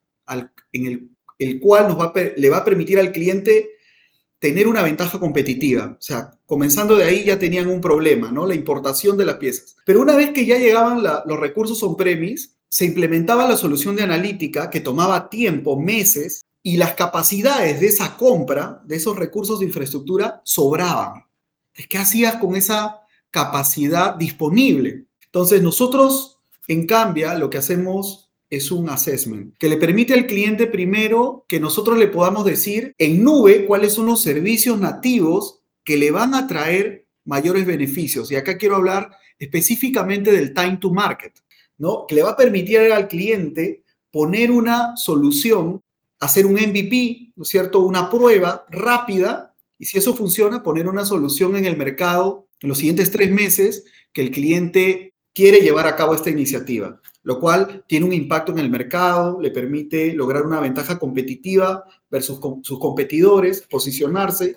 en 0.72 0.86
el, 0.86 1.10
el 1.38 1.60
cual 1.60 1.88
nos 1.88 1.98
va 1.98 2.12
le 2.14 2.50
va 2.50 2.58
a 2.58 2.64
permitir 2.64 2.98
al 2.98 3.12
cliente 3.12 3.70
tener 4.42 4.66
una 4.66 4.82
ventaja 4.82 5.20
competitiva. 5.20 5.96
O 5.98 6.02
sea, 6.02 6.32
comenzando 6.46 6.96
de 6.96 7.04
ahí 7.04 7.24
ya 7.24 7.38
tenían 7.38 7.68
un 7.68 7.80
problema, 7.80 8.32
¿no? 8.32 8.44
La 8.44 8.56
importación 8.56 9.16
de 9.16 9.24
las 9.24 9.36
piezas. 9.36 9.76
Pero 9.86 10.00
una 10.00 10.16
vez 10.16 10.30
que 10.30 10.44
ya 10.44 10.58
llegaban 10.58 11.00
los 11.00 11.38
recursos 11.38 11.80
on-premise, 11.84 12.50
se 12.68 12.84
implementaba 12.84 13.48
la 13.48 13.56
solución 13.56 13.94
de 13.94 14.02
analítica 14.02 14.68
que 14.68 14.80
tomaba 14.80 15.30
tiempo, 15.30 15.78
meses, 15.78 16.44
y 16.62 16.76
las 16.76 16.94
capacidades 16.94 17.80
de 17.80 17.86
esa 17.86 18.16
compra, 18.16 18.80
de 18.84 18.96
esos 18.96 19.16
recursos 19.16 19.58
de 19.58 19.66
infraestructura, 19.66 20.40
sobraban. 20.44 21.24
¿Qué 21.88 21.98
hacías 21.98 22.36
con 22.36 22.54
esa 22.54 23.00
capacidad 23.30 24.14
disponible? 24.14 25.06
Entonces, 25.24 25.62
nosotros, 25.62 26.38
en 26.68 26.86
cambio, 26.86 27.36
lo 27.38 27.50
que 27.50 27.58
hacemos 27.58 28.30
es 28.48 28.70
un 28.70 28.90
assessment 28.90 29.56
que 29.58 29.68
le 29.68 29.78
permite 29.78 30.12
al 30.12 30.26
cliente 30.26 30.66
primero 30.66 31.46
que 31.48 31.58
nosotros 31.58 31.96
le 31.96 32.08
podamos 32.08 32.44
decir 32.44 32.94
en 32.98 33.24
nube 33.24 33.64
cuáles 33.64 33.94
son 33.94 34.04
los 34.04 34.20
servicios 34.20 34.78
nativos 34.78 35.62
que 35.82 35.96
le 35.96 36.10
van 36.10 36.34
a 36.34 36.46
traer 36.46 37.06
mayores 37.24 37.64
beneficios. 37.64 38.30
Y 38.30 38.36
acá 38.36 38.58
quiero 38.58 38.76
hablar 38.76 39.10
específicamente 39.38 40.30
del 40.32 40.52
time 40.52 40.76
to 40.76 40.92
market, 40.92 41.32
¿no? 41.78 42.04
Que 42.06 42.14
le 42.14 42.22
va 42.22 42.32
a 42.32 42.36
permitir 42.36 42.78
al 42.92 43.08
cliente 43.08 43.84
poner 44.10 44.50
una 44.50 44.96
solución 44.98 45.82
hacer 46.22 46.46
un 46.46 46.52
MVP, 46.52 47.32
¿no 47.34 47.42
es 47.42 47.48
cierto? 47.48 47.80
Una 47.80 48.08
prueba 48.08 48.64
rápida 48.70 49.56
y 49.76 49.86
si 49.86 49.98
eso 49.98 50.14
funciona, 50.14 50.62
poner 50.62 50.86
una 50.86 51.04
solución 51.04 51.56
en 51.56 51.64
el 51.64 51.76
mercado 51.76 52.46
en 52.60 52.68
los 52.68 52.78
siguientes 52.78 53.10
tres 53.10 53.32
meses 53.32 53.84
que 54.12 54.22
el 54.22 54.30
cliente 54.30 55.14
quiere 55.34 55.60
llevar 55.60 55.88
a 55.88 55.96
cabo 55.96 56.14
esta 56.14 56.30
iniciativa, 56.30 57.00
lo 57.24 57.40
cual 57.40 57.84
tiene 57.88 58.06
un 58.06 58.12
impacto 58.12 58.52
en 58.52 58.60
el 58.60 58.70
mercado, 58.70 59.40
le 59.40 59.50
permite 59.50 60.14
lograr 60.14 60.46
una 60.46 60.60
ventaja 60.60 60.96
competitiva 60.96 61.82
versus 62.08 62.38
sus 62.62 62.78
competidores, 62.78 63.62
posicionarse, 63.68 64.54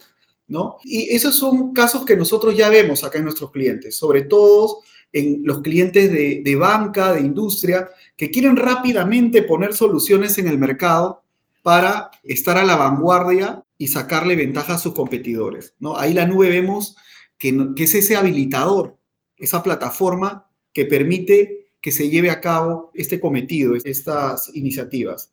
¿no? 0.48 0.77
Y 0.84 1.15
esos 1.15 1.34
son 1.34 1.74
casos 1.74 2.05
que 2.05 2.15
nosotros 2.15 2.55
ya 2.55 2.69
vemos 2.69 3.03
acá 3.03 3.17
en 3.17 3.24
nuestros 3.24 3.50
clientes, 3.50 3.98
sobre 3.98 4.22
todo 4.22 4.81
en 5.12 5.41
los 5.43 5.62
clientes 5.62 6.12
de, 6.12 6.43
de 6.45 6.55
banca, 6.55 7.13
de 7.13 7.22
industria, 7.22 7.89
que 8.15 8.29
quieren 8.29 8.55
rápidamente 8.55 9.41
poner 9.41 9.74
soluciones 9.74 10.38
en 10.38 10.48
el 10.48 10.60
mercado 10.60 11.25
para 11.65 12.12
estar 12.22 12.60
a 12.60 12.63
la 12.63 12.75
vanguardia 12.75 13.65
y 13.79 13.88
sacarle 13.88 14.36
ventaja 14.36 14.75
a 14.75 14.77
sus 14.77 14.93
competidores. 14.93 15.74
¿no? 15.79 15.98
Ahí 15.98 16.13
la 16.13 16.27
nube 16.27 16.48
vemos 16.48 16.95
que, 17.39 17.57
es 17.75 17.95
ese 17.95 18.15
habilitador, 18.15 19.00
esa 19.36 19.63
plataforma 19.63 20.48
que 20.72 20.86
permite 20.86 21.72
que 21.81 21.91
se 21.91 22.07
lleve 22.12 22.29
a 22.29 22.39
cabo 22.39 22.91
este 22.93 23.19
cometido, 23.19 23.74
estas 23.84 24.55
iniciativas. 24.55 25.31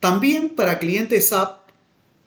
También 0.00 0.54
para 0.56 0.78
clientes 0.78 1.28
SAP, 1.28 1.68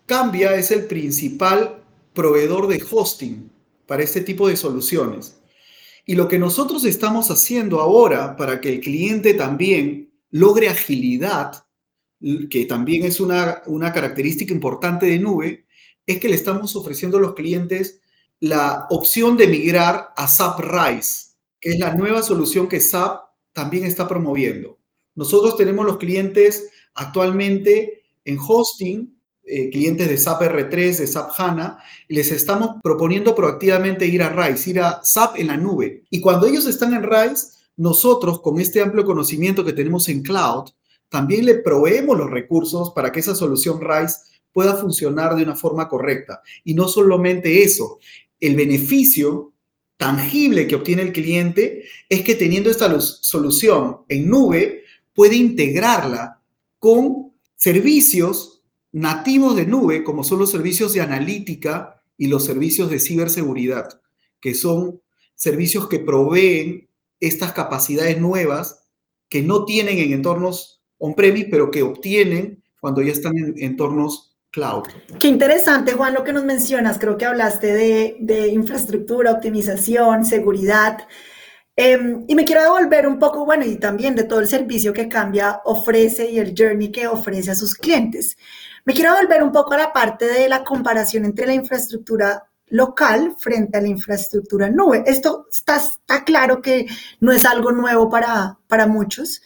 Cambia 0.06 0.54
es 0.54 0.70
el 0.70 0.86
principal 0.86 1.84
proveedor 2.14 2.68
de 2.68 2.86
hosting 2.92 3.50
para 3.88 4.04
este 4.04 4.22
tipo 4.22 4.48
de 4.48 4.56
soluciones. 4.56 5.40
Y 6.06 6.14
lo 6.14 6.28
que 6.28 6.38
nosotros 6.38 6.86
estamos 6.86 7.32
haciendo 7.32 7.80
ahora 7.80 8.36
para 8.38 8.62
que 8.62 8.70
el 8.70 8.82
cliente 8.82 9.34
también 9.34 10.14
logre 10.30 10.70
agilidad, 10.70 11.64
que 12.50 12.66
también 12.66 13.06
es 13.06 13.20
una, 13.20 13.62
una 13.68 13.94
característica 13.94 14.54
importante 14.54 15.06
de 15.06 15.20
nube, 15.20 15.66
es 16.06 16.20
que 16.20 16.30
le 16.30 16.36
estamos 16.36 16.76
ofreciendo 16.76 17.18
a 17.18 17.22
los 17.22 17.36
clientes 17.36 18.02
la 18.40 18.88
opción 18.90 19.38
de 19.38 19.48
migrar 19.48 20.14
a 20.16 20.28
SAP 20.28 20.60
RISE, 20.60 21.28
que 21.60 21.72
es 21.72 21.80
la 21.80 21.96
nueva 21.96 22.22
solución 22.22 22.68
que 22.68 22.80
SAP 22.80 23.22
también 23.54 23.86
está 23.86 24.08
promoviendo. 24.08 24.78
Nosotros 25.16 25.58
tenemos 25.58 25.86
los 25.86 25.98
clientes 25.98 26.70
actualmente 26.94 28.04
en 28.24 28.38
hosting, 28.40 29.18
eh, 29.44 29.70
clientes 29.70 30.08
de 30.08 30.18
SAP 30.18 30.42
R3, 30.44 30.98
de 30.98 31.08
SAP 31.08 31.32
HANA, 31.38 31.80
y 32.08 32.16
les 32.16 32.32
estamos 32.32 32.76
proponiendo 32.84 33.34
proactivamente 33.34 34.06
ir 34.06 34.22
a 34.22 34.30
RISE, 34.30 34.70
ir 34.72 34.82
a 34.82 35.02
SAP 35.04 35.38
en 35.40 35.48
la 35.48 35.58
nube. 35.58 36.04
Y 36.10 36.22
cuando 36.22 36.46
ellos 36.46 36.68
están 36.68 36.94
en 36.94 37.04
RISE, 37.04 37.58
nosotros 37.78 38.42
con 38.42 38.60
este 38.60 38.82
amplio 38.82 39.06
conocimiento 39.06 39.64
que 39.64 39.74
tenemos 39.74 40.10
en 40.10 40.22
cloud, 40.22 40.70
también 41.10 41.46
le 41.46 41.56
proveemos 41.56 42.18
los 42.18 42.30
recursos 42.30 42.92
para 42.92 43.12
que 43.12 43.20
esa 43.20 43.36
solución 43.36 43.80
RISE 43.82 44.18
pueda 44.52 44.76
funcionar 44.76 45.36
de 45.36 45.44
una 45.44 45.56
forma 45.56 45.88
correcta. 45.88 46.42
Y 46.64 46.74
no 46.74 46.88
solamente 46.88 47.64
eso, 47.64 48.00
el 48.40 48.56
beneficio 48.56 49.54
tangible 49.98 50.68
que 50.68 50.76
obtiene 50.76 51.02
el 51.02 51.12
cliente 51.12 51.84
es 52.08 52.22
que 52.24 52.36
teniendo 52.36 52.70
esta 52.70 53.00
solución 53.00 54.00
en 54.08 54.30
nube, 54.30 54.84
puede 55.14 55.36
integrarla 55.36 56.42
con 56.80 57.34
servicios 57.56 58.64
nativos 58.92 59.56
de 59.56 59.66
nube, 59.66 60.04
como 60.04 60.24
son 60.24 60.40
los 60.40 60.52
servicios 60.52 60.94
de 60.94 61.02
analítica 61.02 62.04
y 62.18 62.28
los 62.28 62.46
servicios 62.46 62.90
de 62.90 63.00
ciberseguridad, 63.00 64.02
que 64.40 64.54
son 64.54 65.02
servicios 65.36 65.88
que 65.88 66.00
proveen 66.00 66.90
estas 67.20 67.54
capacidades 67.54 68.20
nuevas 68.20 68.88
que 69.30 69.42
no 69.42 69.66
tienen 69.66 69.98
en 69.98 70.14
entornos 70.14 70.77
on-premise, 71.00 71.48
pero 71.50 71.72
que 71.72 71.84
obtienen 71.84 72.64
cuando 72.80 73.02
ya 73.02 73.12
están 73.12 73.38
en 73.38 73.54
entornos 73.58 74.38
cloud. 74.52 74.84
Qué 75.20 75.28
interesante, 75.28 75.94
Juan, 75.94 76.14
lo 76.14 76.24
que 76.24 76.34
nos 76.34 76.44
mencionas. 76.44 76.98
Creo 76.98 77.18
que 77.18 77.26
hablaste 77.26 77.74
de, 77.74 78.48
infraestructura, 78.48 79.32
optimización, 79.32 80.26
seguridad. 80.26 81.08
Em, 81.76 82.26
y 82.28 82.34
me 82.34 82.46
quiero 82.46 82.64
devolver 82.64 83.08
un 83.08 83.20
poco, 83.20 83.46
bueno, 83.46 83.66
y 83.66 83.78
también 83.78 84.16
de 84.16 84.24
todo 84.24 84.40
el 84.40 84.48
servicio 84.48 84.94
que 84.94 85.08
Cambia 85.08 85.62
ofrece 85.66 86.32
y 86.32 86.40
el 86.40 86.56
journey 86.58 86.92
que 86.92 87.08
ofrece 87.08 87.52
a 87.52 87.56
sus 87.56 87.76
clientes. 87.76 88.36
Me 88.86 88.94
quiero 88.94 89.14
devolver 89.14 89.44
un 89.44 89.52
poco 89.52 89.74
a 89.74 89.78
la 89.78 89.94
parte 89.94 90.26
de 90.26 90.50
la 90.50 90.64
comparación 90.64 91.26
entre 91.26 91.46
la 91.46 91.54
infraestructura 91.54 92.44
local 92.70 93.36
frente 93.38 93.78
a 93.78 93.82
la 93.82 93.88
infraestructura 93.88 94.70
nube. 94.70 95.04
Esto 95.06 95.48
está, 95.52 95.78
está 95.78 96.24
claro 96.24 96.62
que 96.62 96.88
no 97.20 97.32
es 97.32 97.46
algo 97.46 97.72
nuevo 97.72 98.10
para, 98.10 98.58
para 98.68 98.88
muchos. 98.88 99.42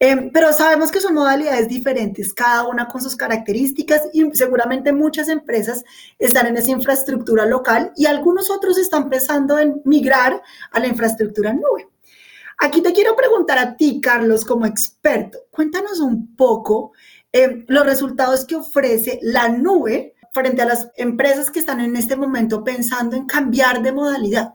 Em, 0.00 0.30
pero 0.32 0.52
sabemos 0.52 0.90
que 0.90 1.00
son 1.00 1.14
modalidades 1.14 1.68
diferentes, 1.68 2.34
cada 2.34 2.66
una 2.66 2.88
con 2.88 3.00
sus 3.00 3.14
características 3.14 4.08
y 4.12 4.28
seguramente 4.32 4.92
muchas 4.92 5.28
empresas 5.28 5.84
están 6.18 6.46
en 6.48 6.56
esa 6.56 6.72
infraestructura 6.72 7.46
local 7.46 7.92
y 7.96 8.06
algunos 8.06 8.50
otros 8.50 8.76
están 8.76 9.08
pensando 9.08 9.58
en 9.58 9.80
migrar 9.84 10.42
a 10.72 10.80
la 10.80 10.88
infraestructura 10.88 11.52
nube. 11.52 11.88
Aquí 12.58 12.82
te 12.82 12.92
quiero 12.92 13.14
preguntar 13.14 13.58
a 13.58 13.76
ti, 13.76 14.00
Carlos, 14.00 14.44
como 14.44 14.66
experto, 14.66 15.38
cuéntanos 15.50 16.00
un 16.00 16.34
poco 16.34 16.92
em, 17.32 17.64
los 17.68 17.86
resultados 17.86 18.44
que 18.44 18.56
ofrece 18.56 19.20
la 19.22 19.48
nube 19.48 20.14
frente 20.32 20.62
a 20.62 20.66
las 20.66 20.90
empresas 20.96 21.50
que 21.50 21.60
están 21.60 21.80
en 21.80 21.94
este 21.96 22.16
momento 22.16 22.64
pensando 22.64 23.16
en 23.16 23.26
cambiar 23.26 23.80
de 23.80 23.92
modalidad. 23.92 24.52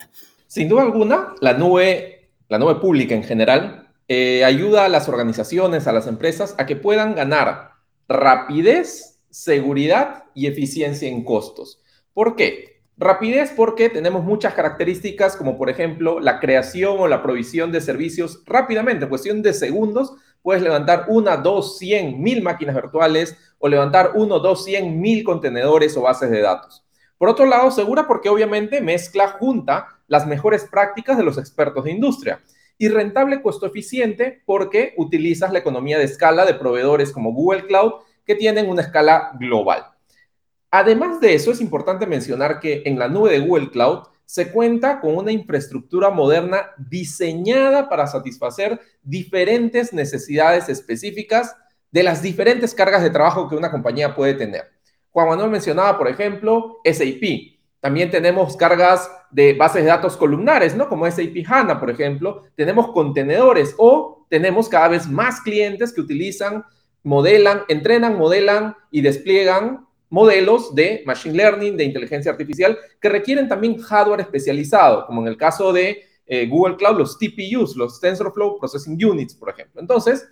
Sin 0.48 0.68
duda 0.68 0.82
alguna, 0.82 1.34
la 1.40 1.54
nube, 1.54 2.30
la 2.50 2.58
nube 2.60 2.76
pública 2.76 3.16
en 3.16 3.24
general 3.24 3.89
eh, 4.12 4.44
ayuda 4.44 4.86
a 4.86 4.90
las 4.90 5.08
organizaciones, 5.08 5.86
a 5.86 5.94
las 5.94 6.08
empresas, 6.08 6.56
a 6.58 6.66
que 6.66 6.76
puedan 6.76 7.14
ganar 7.14 7.74
rapidez, 8.08 9.22
seguridad 9.30 10.24
y 10.34 10.48
eficiencia 10.48 11.08
en 11.08 11.24
costos. 11.24 11.80
¿Por 12.16 12.36
qué? 12.36 12.82
Rapidez 12.98 13.54
porque 13.56 13.88
tenemos 13.88 14.24
muchas 14.24 14.56
características 14.56 15.38
como 15.38 15.60
por 15.60 15.70
ejemplo 15.70 16.20
la 16.20 16.40
creación 16.40 16.96
o 17.00 17.08
la 17.08 17.22
provisión 17.22 17.72
de 17.72 17.82
servicios 17.82 18.42
rápidamente, 18.48 19.04
en 19.04 19.10
cuestión 19.10 19.42
de 19.44 19.54
segundos, 19.54 20.16
puedes 20.42 20.64
levantar 20.64 21.06
una, 21.10 21.38
dos, 21.38 21.78
cien, 21.78 22.20
mil 22.20 22.42
máquinas 22.42 22.74
virtuales 22.74 23.38
o 23.60 23.68
levantar 23.70 24.14
uno, 24.16 24.40
dos, 24.40 24.66
cien, 24.66 25.00
mil 25.00 25.24
contenedores 25.24 25.96
o 25.96 26.02
bases 26.02 26.32
de 26.32 26.42
datos. 26.42 26.84
Por 27.20 27.30
otro 27.30 27.46
lado, 27.46 27.70
segura 27.70 28.08
porque 28.08 28.30
obviamente 28.30 28.82
mezcla 28.82 29.28
junta 29.28 30.00
las 30.08 30.26
mejores 30.26 30.64
prácticas 30.64 31.16
de 31.16 31.24
los 31.24 31.38
expertos 31.38 31.84
de 31.84 31.92
industria 31.92 32.42
y 32.80 32.88
rentable 32.88 33.44
costo 33.44 33.68
eficiente 33.68 34.42
porque 34.46 34.94
utilizas 34.98 35.52
la 35.52 35.60
economía 35.60 36.00
de 36.00 36.06
escala 36.06 36.46
de 36.46 36.56
proveedores 36.56 37.12
como 37.12 37.34
Google 37.34 37.68
Cloud 37.68 37.92
que 38.26 38.36
tienen 38.36 38.70
una 38.70 38.82
escala 38.82 39.34
global. 39.38 39.86
Además 40.72 41.20
de 41.20 41.34
eso, 41.34 41.52
es 41.52 41.62
importante 41.62 42.08
mencionar 42.08 42.60
que 42.60 42.84
en 42.86 42.98
la 42.98 43.10
nube 43.10 43.32
de 43.32 43.40
Google 43.40 43.70
Cloud 43.70 44.04
se 44.24 44.52
cuenta 44.52 45.02
con 45.02 45.18
una 45.18 45.32
infraestructura 45.32 46.10
moderna 46.10 46.70
diseñada 46.78 47.90
para 47.90 48.08
satisfacer 48.08 48.80
diferentes 49.02 49.92
necesidades 49.92 50.70
específicas 50.70 51.56
de 51.92 52.04
las 52.04 52.22
diferentes 52.22 52.74
cargas 52.74 53.02
de 53.02 53.10
trabajo 53.10 53.50
que 53.50 53.56
una 53.56 53.72
compañía 53.72 54.16
puede 54.16 54.36
tener. 54.36 54.72
Juan 55.10 55.30
Manuel 55.30 55.50
mencionaba, 55.50 55.98
por 55.98 56.08
ejemplo, 56.08 56.78
SAP. 56.86 57.59
También 57.80 58.12
tenemos 58.12 58.58
cargas 58.58 59.10
de 59.32 59.54
bases 59.54 59.84
de 59.84 59.90
datos 59.90 60.18
columnares, 60.18 60.76
¿no? 60.76 60.90
Como 60.90 61.10
SAP 61.10 61.46
HANA, 61.48 61.80
por 61.80 61.90
ejemplo. 61.90 62.44
Tenemos 62.56 62.92
contenedores 62.92 63.76
o 63.78 64.26
tenemos 64.30 64.68
cada 64.68 64.90
vez 64.90 65.08
más 65.08 65.42
clientes 65.42 65.94
que 65.94 66.02
utilizan, 66.02 66.66
modelan, 67.04 67.64
entrenan, 67.70 68.18
modelan 68.18 68.76
y 68.92 69.02
despliegan 69.02 69.88
modelos 70.10 70.74
de 70.76 71.04
machine 71.06 71.36
learning, 71.36 71.78
de 71.78 71.84
inteligencia 71.84 72.32
artificial, 72.32 72.78
que 73.00 73.10
requieren 73.10 73.48
también 73.48 73.78
hardware 73.78 74.22
especializado, 74.22 75.06
como 75.06 75.22
en 75.22 75.28
el 75.28 75.38
caso 75.38 75.72
de 75.72 76.04
eh, 76.26 76.48
Google 76.48 76.76
Cloud, 76.76 76.98
los 76.98 77.18
TPUs, 77.18 77.76
los 77.76 78.00
TensorFlow 78.00 78.60
Processing 78.60 79.04
Units, 79.04 79.36
por 79.36 79.50
ejemplo. 79.50 79.80
Entonces, 79.80 80.28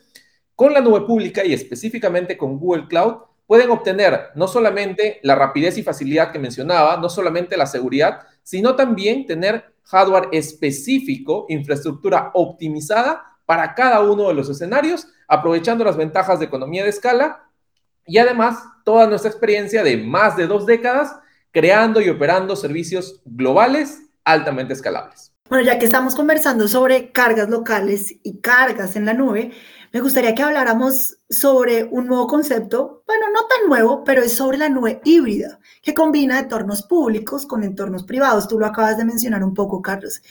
con 0.56 0.74
la 0.74 0.82
nube 0.82 1.01
pública 1.01 1.46
y 1.46 1.54
específicamente 1.54 2.38
con 2.38 2.58
Google 2.60 2.88
Cloud, 2.88 3.18
pueden 3.48 3.72
obtener 3.72 4.27
no 4.36 4.48
solamente 4.48 5.20
la 5.24 5.34
rapidez 5.34 5.77
y 5.77 5.84
facilidad 5.84 6.32
que 6.32 6.39
mencionaba, 6.39 6.98
no 6.98 7.10
solamente 7.10 7.58
la 7.58 7.66
seguridad, 7.66 8.27
sino 8.44 8.75
también 8.75 9.25
tener 9.25 9.74
hardware 9.86 10.30
específico, 10.34 11.46
infraestructura 11.50 12.32
optimizada 12.34 13.24
para 13.46 13.74
cada 13.74 14.01
uno 14.01 14.27
de 14.27 14.34
los 14.34 14.50
escenarios, 14.50 15.08
aprovechando 15.27 15.84
las 15.86 15.98
ventajas 15.98 16.39
de 16.39 16.46
economía 16.46 16.84
de 16.84 16.89
escala 16.89 17.50
y 18.06 18.18
además 18.18 18.60
toda 18.84 19.08
nuestra 19.08 19.32
experiencia 19.32 19.84
de 19.84 19.98
más 19.98 20.36
de 20.36 20.48
dos 20.48 20.66
décadas 20.66 21.16
creando 21.51 22.01
y 22.01 22.10
operando 22.10 22.56
servicios 22.56 23.22
globales 23.25 24.01
altamente 24.24 24.74
escalables. 24.74 25.26
Bueno, 25.50 25.63
ya 25.63 25.80
que 25.80 25.86
estamos 25.86 26.13
conversando 26.13 26.68
sobre 26.68 27.13
cargas 27.13 27.50
locales 27.50 28.13
y 28.22 28.39
cargas 28.39 28.98
en 28.98 29.06
la 29.06 29.13
nube, 29.13 29.54
me 29.94 30.01
gustaría 30.01 30.36
que 30.36 30.44
habláramos 30.44 31.20
sobre 31.30 31.86
un 31.86 32.08
nuevo 32.08 32.27
concepto, 32.27 33.04
bueno, 33.08 33.27
no 33.34 33.48
tan 33.48 33.70
nuevo, 33.70 34.04
pero 34.04 34.22
es 34.22 34.34
sobre 34.34 34.58
la 34.58 34.68
nube 34.68 35.00
híbrida, 35.06 35.60
que 35.82 35.94
combina 35.94 36.39
entornos 36.39 36.84
públicos 36.84 37.46
con 37.46 37.63
entornos 37.63 38.04
privados. 38.04 38.50
Tú 38.50 38.60
lo 38.60 38.66
acabas 38.66 38.98
de 38.98 39.06
mencionar 39.06 39.42
un 39.42 39.54
poco, 39.54 39.82
Carlos. 39.82 40.22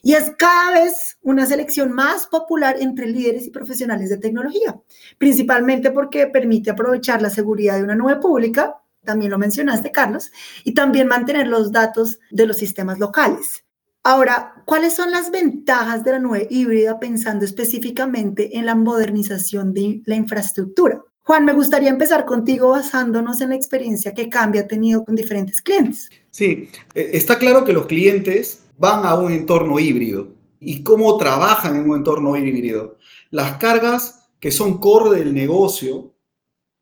Y 0.00 0.12
es 0.14 0.30
cada 0.38 0.70
vez 0.70 1.18
una 1.22 1.44
selección 1.44 1.90
más 1.90 2.28
popular 2.28 2.76
entre 2.78 3.06
líderes 3.08 3.48
y 3.48 3.50
profesionales 3.50 4.10
de 4.10 4.18
tecnología, 4.18 4.80
principalmente 5.18 5.90
porque 5.90 6.28
permite 6.28 6.70
aprovechar 6.70 7.20
la 7.20 7.30
seguridad 7.30 7.78
de 7.78 7.82
una 7.82 7.96
nube 7.96 8.16
pública, 8.16 8.80
también 9.04 9.32
lo 9.32 9.38
mencionaste, 9.38 9.90
Carlos, 9.90 10.30
y 10.62 10.72
también 10.72 11.08
mantener 11.08 11.48
los 11.48 11.72
datos 11.72 12.20
de 12.30 12.46
los 12.46 12.58
sistemas 12.58 13.00
locales. 13.00 13.64
Ahora, 14.04 14.62
¿cuáles 14.64 14.94
son 14.94 15.12
las 15.12 15.30
ventajas 15.30 16.02
de 16.02 16.12
la 16.12 16.18
nube 16.18 16.48
híbrida 16.50 16.98
pensando 16.98 17.44
específicamente 17.44 18.58
en 18.58 18.66
la 18.66 18.74
modernización 18.74 19.72
de 19.72 20.02
la 20.06 20.16
infraestructura? 20.16 21.00
Juan, 21.20 21.44
me 21.44 21.52
gustaría 21.52 21.88
empezar 21.88 22.24
contigo 22.24 22.70
basándonos 22.70 23.40
en 23.40 23.50
la 23.50 23.54
experiencia 23.54 24.12
que 24.12 24.28
Cambia 24.28 24.62
ha 24.62 24.66
tenido 24.66 25.04
con 25.04 25.14
diferentes 25.14 25.62
clientes. 25.62 26.10
Sí, 26.30 26.68
eh, 26.94 27.10
está 27.12 27.38
claro 27.38 27.64
que 27.64 27.72
los 27.72 27.86
clientes 27.86 28.64
van 28.76 29.06
a 29.06 29.14
un 29.14 29.30
entorno 29.30 29.78
híbrido. 29.78 30.34
¿Y 30.58 30.82
cómo 30.82 31.16
trabajan 31.16 31.76
en 31.76 31.88
un 31.88 31.98
entorno 31.98 32.36
híbrido? 32.36 32.98
Las 33.30 33.58
cargas 33.58 34.28
que 34.40 34.50
son 34.50 34.78
core 34.78 35.20
del 35.20 35.32
negocio, 35.32 36.12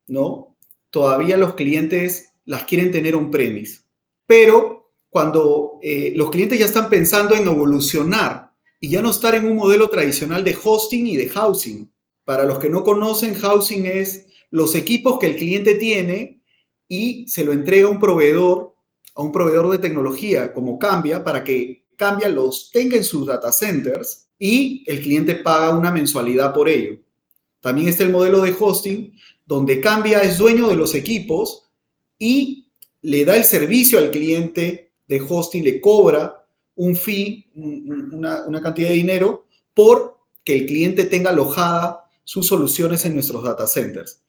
¿no? 0.07 0.55
Todavía 0.89 1.37
los 1.37 1.53
clientes 1.53 2.33
las 2.45 2.63
quieren 2.63 2.91
tener 2.91 3.15
un 3.15 3.29
premise, 3.29 3.81
pero 4.25 4.80
cuando 5.11 5.77
eh, 5.81 6.13
los 6.15 6.31
clientes 6.31 6.57
ya 6.57 6.65
están 6.65 6.89
pensando 6.89 7.35
en 7.35 7.45
evolucionar 7.45 8.53
y 8.79 8.89
ya 8.89 9.01
no 9.01 9.11
estar 9.11 9.35
en 9.35 9.45
un 9.45 9.57
modelo 9.57 9.89
tradicional 9.89 10.41
de 10.43 10.57
hosting 10.63 11.05
y 11.05 11.17
de 11.17 11.27
housing. 11.27 11.91
Para 12.23 12.45
los 12.45 12.59
que 12.59 12.69
no 12.69 12.81
conocen, 12.81 13.35
housing 13.35 13.85
es 13.85 14.27
los 14.51 14.73
equipos 14.73 15.19
que 15.19 15.27
el 15.27 15.35
cliente 15.35 15.75
tiene 15.75 16.41
y 16.87 17.27
se 17.27 17.43
lo 17.43 17.51
entrega 17.51 17.87
a 17.87 17.91
un 17.91 17.99
proveedor, 17.99 18.73
a 19.13 19.21
un 19.21 19.33
proveedor 19.33 19.69
de 19.71 19.79
tecnología 19.79 20.53
como 20.53 20.79
Cambia, 20.79 21.25
para 21.25 21.43
que 21.43 21.85
Cambia 21.97 22.29
los 22.29 22.71
tenga 22.71 22.95
en 22.95 23.03
sus 23.03 23.27
data 23.27 23.51
centers 23.51 24.29
y 24.39 24.85
el 24.87 25.01
cliente 25.01 25.35
paga 25.35 25.77
una 25.77 25.91
mensualidad 25.91 26.53
por 26.53 26.69
ello. 26.69 26.99
También 27.59 27.89
está 27.89 28.03
el 28.03 28.11
modelo 28.11 28.41
de 28.41 28.55
hosting, 28.57 29.13
donde 29.45 29.81
Cambia 29.81 30.21
es 30.21 30.37
dueño 30.37 30.69
de 30.69 30.77
los 30.77 30.95
equipos 30.95 31.69
y 32.17 32.69
le 33.01 33.25
da 33.25 33.35
el 33.35 33.43
servicio 33.43 33.99
al 33.99 34.09
cliente 34.09 34.90
de 35.11 35.21
hosting, 35.27 35.63
le 35.63 35.81
cobra 35.81 36.45
un 36.75 36.95
fee, 36.95 37.51
una, 37.53 38.45
una 38.47 38.61
cantidad 38.61 38.87
de 38.87 38.95
dinero, 38.95 39.45
por 39.73 40.17
que 40.45 40.55
el 40.55 40.65
cliente 40.65 41.03
tenga 41.03 41.31
alojada 41.31 42.05
sus 42.23 42.47
soluciones 42.47 43.03
en 43.03 43.15
nuestros 43.15 43.43
data 43.43 43.67
centers. 43.67 44.23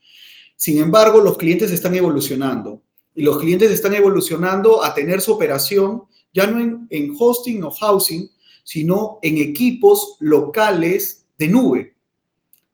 Sin 0.56 0.78
embargo, 0.78 1.20
los 1.20 1.38
clientes 1.38 1.70
están 1.70 1.94
evolucionando 1.94 2.82
y 3.14 3.22
los 3.22 3.38
clientes 3.38 3.70
están 3.70 3.94
evolucionando 3.94 4.82
a 4.82 4.92
tener 4.92 5.20
su 5.20 5.32
operación 5.32 6.02
ya 6.32 6.48
no 6.48 6.86
en, 6.90 7.14
hosting 7.16 7.62
o 7.62 7.70
housing, 7.70 8.28
sino 8.64 9.20
en 9.22 9.38
equipos 9.38 10.16
locales 10.18 11.26
de 11.38 11.46
nube. 11.46 11.94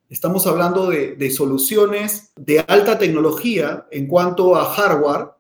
Estamos 0.08 0.46
hablando 0.46 0.88
de, 0.88 1.14
de, 1.16 1.30
soluciones 1.30 2.32
de 2.36 2.60
alta 2.60 2.98
tecnología 2.98 3.86
en 3.90 4.06
cuanto 4.06 4.56
a 4.56 4.64
hardware, 4.64 5.32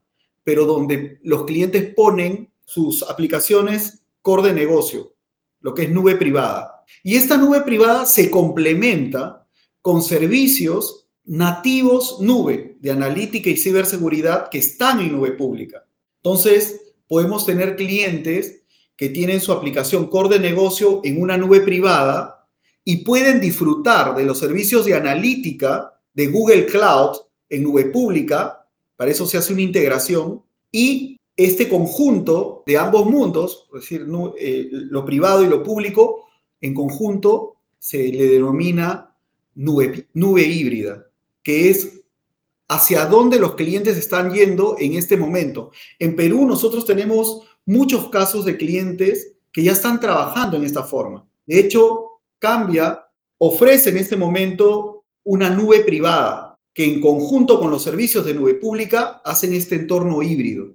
pero 0.44 0.66
donde 0.66 1.18
los 1.22 1.46
clientes 1.46 1.94
ponen 1.94 2.50
sus 2.68 3.02
aplicaciones 3.02 4.02
core 4.20 4.48
de 4.48 4.52
negocio, 4.52 5.14
lo 5.60 5.72
que 5.72 5.84
es 5.84 5.90
nube 5.90 6.16
privada. 6.16 6.84
Y 7.02 7.16
esta 7.16 7.38
nube 7.38 7.62
privada 7.62 8.04
se 8.04 8.30
complementa 8.30 9.46
con 9.80 10.02
servicios 10.02 11.08
nativos 11.24 12.18
nube 12.20 12.76
de 12.78 12.90
analítica 12.90 13.48
y 13.48 13.56
ciberseguridad 13.56 14.50
que 14.50 14.58
están 14.58 15.00
en 15.00 15.12
nube 15.12 15.32
pública. 15.32 15.86
Entonces, 16.16 16.92
podemos 17.06 17.46
tener 17.46 17.74
clientes 17.74 18.64
que 18.98 19.08
tienen 19.08 19.40
su 19.40 19.52
aplicación 19.52 20.08
core 20.08 20.36
de 20.36 20.40
negocio 20.40 21.00
en 21.04 21.22
una 21.22 21.38
nube 21.38 21.60
privada 21.60 22.46
y 22.84 22.98
pueden 22.98 23.40
disfrutar 23.40 24.14
de 24.14 24.24
los 24.24 24.38
servicios 24.38 24.84
de 24.84 24.94
analítica 24.94 25.98
de 26.12 26.26
Google 26.26 26.66
Cloud 26.66 27.16
en 27.48 27.62
nube 27.62 27.86
pública. 27.86 28.66
Para 28.94 29.10
eso 29.10 29.26
se 29.26 29.38
hace 29.38 29.54
una 29.54 29.62
integración 29.62 30.42
y 30.70 31.17
este 31.38 31.68
conjunto 31.68 32.64
de 32.66 32.76
ambos 32.76 33.06
mundos, 33.06 33.68
es 33.72 33.82
decir, 33.82 34.04
eh, 34.40 34.68
lo 34.70 35.04
privado 35.04 35.44
y 35.44 35.46
lo 35.46 35.62
público, 35.62 36.26
en 36.60 36.74
conjunto 36.74 37.54
se 37.78 38.08
le 38.08 38.26
denomina 38.26 39.14
nube, 39.54 40.08
nube 40.14 40.42
híbrida, 40.42 41.06
que 41.44 41.70
es 41.70 42.02
hacia 42.66 43.06
dónde 43.06 43.38
los 43.38 43.54
clientes 43.54 43.96
están 43.96 44.32
yendo 44.32 44.74
en 44.80 44.94
este 44.94 45.16
momento. 45.16 45.70
En 46.00 46.16
Perú 46.16 46.44
nosotros 46.44 46.84
tenemos 46.84 47.42
muchos 47.64 48.08
casos 48.08 48.44
de 48.44 48.56
clientes 48.56 49.36
que 49.52 49.62
ya 49.62 49.72
están 49.72 50.00
trabajando 50.00 50.56
en 50.56 50.64
esta 50.64 50.82
forma. 50.82 51.24
De 51.46 51.60
hecho, 51.60 52.20
Cambia 52.40 53.06
ofrece 53.38 53.90
en 53.90 53.98
este 53.98 54.16
momento 54.16 55.04
una 55.22 55.50
nube 55.50 55.84
privada 55.84 56.58
que 56.74 56.84
en 56.84 57.00
conjunto 57.00 57.60
con 57.60 57.70
los 57.70 57.82
servicios 57.82 58.24
de 58.24 58.34
nube 58.34 58.54
pública 58.54 59.20
hacen 59.24 59.52
este 59.52 59.76
entorno 59.76 60.20
híbrido. 60.22 60.74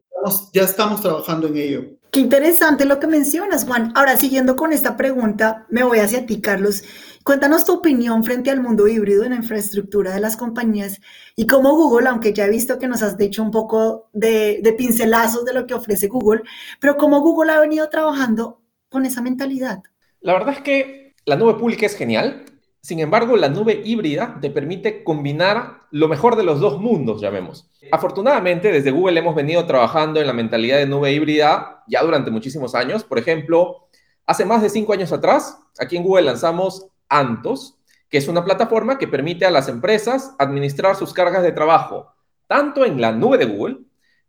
Ya 0.53 0.63
estamos 0.63 1.01
trabajando 1.01 1.47
en 1.47 1.57
ello. 1.57 1.83
Qué 2.11 2.19
interesante 2.19 2.85
lo 2.85 2.99
que 2.99 3.07
mencionas, 3.07 3.65
Juan. 3.65 3.91
Ahora, 3.95 4.17
siguiendo 4.17 4.55
con 4.55 4.71
esta 4.71 4.95
pregunta, 4.95 5.65
me 5.69 5.83
voy 5.83 5.97
hacia 5.97 6.27
ti, 6.27 6.41
Carlos. 6.41 6.83
Cuéntanos 7.23 7.65
tu 7.65 7.73
opinión 7.73 8.23
frente 8.23 8.51
al 8.51 8.61
mundo 8.61 8.87
híbrido 8.87 9.23
en 9.23 9.31
la 9.31 9.37
infraestructura 9.37 10.13
de 10.13 10.19
las 10.19 10.37
compañías 10.37 10.99
y 11.35 11.47
cómo 11.47 11.75
Google, 11.75 12.09
aunque 12.09 12.33
ya 12.33 12.45
he 12.45 12.49
visto 12.49 12.77
que 12.77 12.87
nos 12.87 13.01
has 13.01 13.17
dicho 13.17 13.41
un 13.41 13.49
poco 13.49 14.09
de, 14.13 14.75
pincelazos 14.77 15.45
de 15.45 15.53
lo 15.53 15.65
que 15.65 15.73
ofrece 15.73 16.07
Google, 16.07 16.43
pero 16.79 16.97
cómo 16.97 17.21
Google 17.21 17.51
ha 17.51 17.59
venido 17.59 17.89
trabajando 17.89 18.61
con 18.89 19.05
esa 19.05 19.21
mentalidad. 19.21 19.81
La 20.19 20.33
verdad 20.33 20.55
es 20.55 20.61
que 20.61 21.15
la 21.25 21.35
nube 21.35 21.55
pública 21.55 21.85
es 21.85 21.95
genial. 21.95 22.43
Sin 22.85 22.99
embargo, 22.99 23.37
la 23.37 23.47
nube 23.47 23.81
híbrida 23.85 24.37
te 24.41 24.49
permite 24.49 25.05
combinar 25.05 25.83
lo 25.91 26.09
mejor 26.09 26.35
de 26.35 26.43
los 26.43 26.59
dos 26.59 26.81
mundos, 26.81 27.21
llamemos. 27.21 27.71
Afortunadamente, 27.93 28.73
desde 28.73 28.91
Google 28.91 29.17
hemos 29.17 29.35
venido 29.35 29.65
trabajando 29.65 30.19
en 30.19 30.27
la 30.27 30.33
mentalidad 30.33 30.79
de 30.79 30.85
nube 30.85 31.13
híbrida 31.13 31.81
ya 31.87 32.03
durante 32.03 32.29
muchísimos 32.29 32.75
años. 32.75 33.05
Por 33.05 33.17
ejemplo, 33.17 33.87
hace 34.25 34.43
más 34.43 34.61
de 34.61 34.69
cinco 34.69 34.91
años 34.91 35.13
atrás, 35.13 35.57
aquí 35.79 35.95
en 35.95 36.03
Google 36.03 36.23
lanzamos 36.23 36.87
Antos, 37.07 37.77
que 38.09 38.17
es 38.17 38.27
una 38.27 38.43
plataforma 38.43 38.97
que 38.97 39.07
permite 39.07 39.45
a 39.45 39.51
las 39.51 39.69
empresas 39.69 40.35
administrar 40.37 40.97
sus 40.97 41.13
cargas 41.13 41.43
de 41.43 41.53
trabajo, 41.53 42.11
tanto 42.47 42.83
en 42.83 42.99
la 42.99 43.13
nube 43.13 43.37
de 43.37 43.45
Google 43.45 43.77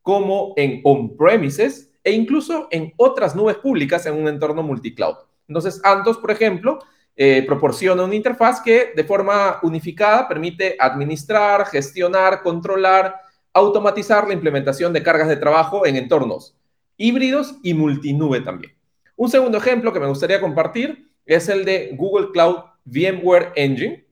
como 0.01 0.53
en 0.55 0.81
on-premises 0.85 1.91
e 2.05 2.13
incluso 2.13 2.69
en 2.71 2.93
otras 2.99 3.35
nubes 3.35 3.57
públicas 3.57 4.07
en 4.07 4.15
un 4.15 4.29
entorno 4.29 4.63
multicloud. 4.63 5.17
Entonces, 5.49 5.81
Antos, 5.85 6.19
por 6.19 6.31
ejemplo, 6.31 6.79
eh, 7.17 7.45
proporciona 7.47 8.03
una 8.03 8.15
interfaz 8.15 8.61
que 8.61 8.93
de 8.95 9.05
forma 9.05 9.61
unificada 9.63 10.27
permite 10.27 10.77
administrar, 10.79 11.67
gestionar, 11.67 12.43
controlar, 12.43 13.21
automatizar 13.53 14.27
la 14.27 14.35
implementación 14.35 14.93
de 14.93 15.03
cargas 15.03 15.29
de 15.29 15.37
trabajo 15.37 15.87
en 15.87 15.97
entornos 15.97 16.57
híbridos 16.97 17.57
y 17.63 17.75
multinube 17.75 18.41
también. 18.41 18.73
Un 19.17 19.31
segundo 19.31 19.59
ejemplo 19.59 19.93
que 19.93 20.01
me 20.01 20.09
gustaría 20.09 20.41
compartir 20.41 21.09
es 21.25 21.49
el 21.49 21.65
de 21.65 21.91
Google 21.97 22.31
Cloud 22.33 22.57
VMware 22.85 23.53
Engine, 23.55 24.05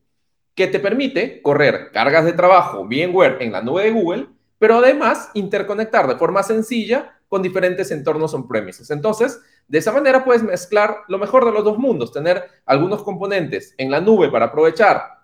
que 0.55 0.67
te 0.67 0.79
permite 0.79 1.43
correr 1.43 1.91
cargas 1.93 2.25
de 2.25 2.33
trabajo 2.33 2.85
VMware 2.85 3.39
en 3.41 3.53
la 3.53 3.63
nube 3.63 3.85
de 3.85 3.91
Google, 3.91 4.29
pero 4.59 4.77
además 4.77 5.31
interconectar 5.35 6.07
de 6.07 6.17
forma 6.17 6.43
sencilla 6.43 7.19
con 7.29 7.43
diferentes 7.43 7.91
entornos 7.91 8.35
on-premises. 8.35 8.91
Entonces, 8.91 9.41
de 9.69 9.79
esa 9.79 9.93
manera 9.93 10.25
puedes 10.25 10.43
mezclar 10.43 10.99
lo 11.09 11.19
mejor 11.19 11.45
de 11.45 11.53
los 11.53 11.65
dos 11.65 11.79
mundos, 11.79 12.13
tener 12.13 12.45
algunos 12.67 13.03
componentes 13.03 13.75
en 13.79 13.91
la 13.91 14.01
nube 14.01 14.31
para 14.31 14.47
aprovechar 14.47 15.23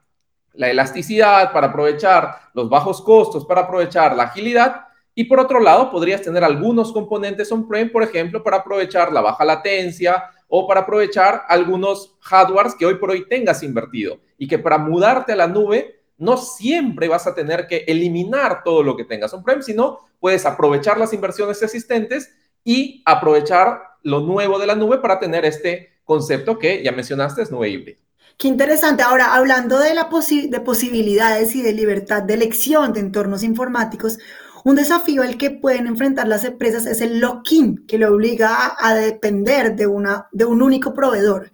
la 0.54 0.70
elasticidad, 0.70 1.52
para 1.52 1.68
aprovechar 1.68 2.50
los 2.54 2.68
bajos 2.68 3.02
costos, 3.02 3.44
para 3.44 3.62
aprovechar 3.62 4.16
la 4.16 4.24
agilidad, 4.24 4.86
y 5.14 5.24
por 5.24 5.40
otro 5.40 5.58
lado, 5.58 5.90
podrías 5.90 6.22
tener 6.22 6.44
algunos 6.44 6.92
componentes 6.92 7.50
on-prem, 7.50 7.90
por 7.90 8.04
ejemplo, 8.04 8.42
para 8.42 8.58
aprovechar 8.58 9.12
la 9.12 9.20
baja 9.20 9.44
latencia, 9.44 10.24
o 10.48 10.66
para 10.66 10.80
aprovechar 10.80 11.44
algunos 11.48 12.16
hardwares 12.20 12.74
que 12.74 12.86
hoy 12.86 12.94
por 12.94 13.10
hoy 13.10 13.28
tengas 13.28 13.62
invertido 13.62 14.18
y 14.38 14.48
que 14.48 14.58
para 14.58 14.78
mudarte 14.78 15.32
a 15.32 15.36
la 15.36 15.46
nube 15.46 16.00
no 16.16 16.36
siempre 16.36 17.06
vas 17.06 17.26
a 17.26 17.34
tener 17.34 17.66
que 17.66 17.84
eliminar 17.86 18.62
todo 18.64 18.82
lo 18.82 18.96
que 18.96 19.04
tengas 19.04 19.32
on-prem, 19.34 19.62
sino 19.62 20.00
puedes 20.18 20.44
aprovechar 20.46 20.98
las 20.98 21.12
inversiones 21.12 21.62
existentes 21.62 22.34
y 22.64 23.02
aprovechar 23.04 23.82
lo 24.08 24.20
nuevo 24.20 24.58
de 24.58 24.66
la 24.66 24.74
nube 24.74 24.98
para 24.98 25.20
tener 25.20 25.44
este 25.44 26.00
concepto 26.04 26.58
que 26.58 26.82
ya 26.82 26.92
mencionaste, 26.92 27.42
es 27.42 27.50
nube 27.50 27.68
híbrida. 27.68 27.98
Qué 28.38 28.48
interesante. 28.48 29.02
Ahora, 29.02 29.34
hablando 29.34 29.78
de, 29.78 29.94
la 29.94 30.08
de 30.48 30.60
posibilidades 30.60 31.54
y 31.54 31.62
de 31.62 31.72
libertad 31.72 32.22
de 32.22 32.34
elección 32.34 32.92
de 32.92 33.00
entornos 33.00 33.42
informáticos, 33.42 34.18
un 34.64 34.76
desafío 34.76 35.22
al 35.22 35.36
que 35.36 35.50
pueden 35.50 35.86
enfrentar 35.86 36.26
las 36.28 36.44
empresas 36.44 36.86
es 36.86 37.00
el 37.00 37.20
lock-in, 37.20 37.84
que 37.86 37.98
le 37.98 38.06
obliga 38.06 38.76
a, 38.78 38.94
depender 38.94 39.76
de, 39.76 39.86
una, 39.86 40.28
de 40.32 40.44
un 40.44 40.62
único 40.62 40.94
proveedor. 40.94 41.50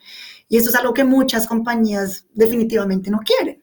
Y 0.49 0.57
esto 0.57 0.71
es 0.71 0.77
algo 0.77 0.95
que 0.95 1.05
muchas 1.05 1.47
compañías 1.47 2.27
definitivamente 2.33 3.11
no 3.11 3.19
quieren. 3.25 3.63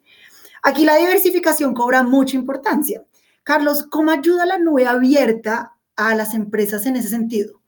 Aquí 0.64 0.84
la 0.84 0.98
diversificación 0.98 1.74
cobra 1.74 2.04
mucha 2.04 2.36
importancia. 2.36 3.04
Carlos, 3.44 3.86
¿cómo 3.90 4.12
ayuda 4.12 4.46
la 4.46 4.58
nube 4.58 4.86
abierta 4.86 5.78
a 5.96 6.16
las 6.16 6.34
empresas 6.34 6.86
en 6.86 6.96
ese 6.96 7.10
sentido? 7.10 7.61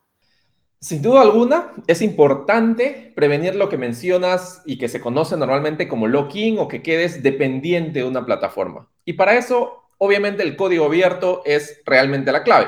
Sin 0.84 1.02
duda 1.02 1.22
alguna, 1.22 1.72
es 1.88 2.02
importante 2.02 3.13
prevenir 3.15 3.56
lo 3.56 3.69
que 3.69 3.78
mencionas 3.78 4.62
y 4.65 4.78
que 4.78 4.89
se 4.89 5.00
conoce 5.00 5.38
normalmente 5.38 5.88
como 5.88 6.08
lock-in 6.08 6.60
o 6.60 6.67
que 6.67 6.84
quedes 6.84 7.24
dependiente 7.24 8.00
de 8.00 8.06
una 8.06 8.26
plataforma. 8.26 8.89
Y 9.06 9.13
para 9.13 9.38
eso 9.38 9.86
obviamente 9.98 10.43
el 10.43 10.58
código 10.58 10.84
abierto 10.84 11.41
es 11.46 11.82
realmente 11.86 12.34
la 12.34 12.43
clave. 12.43 12.67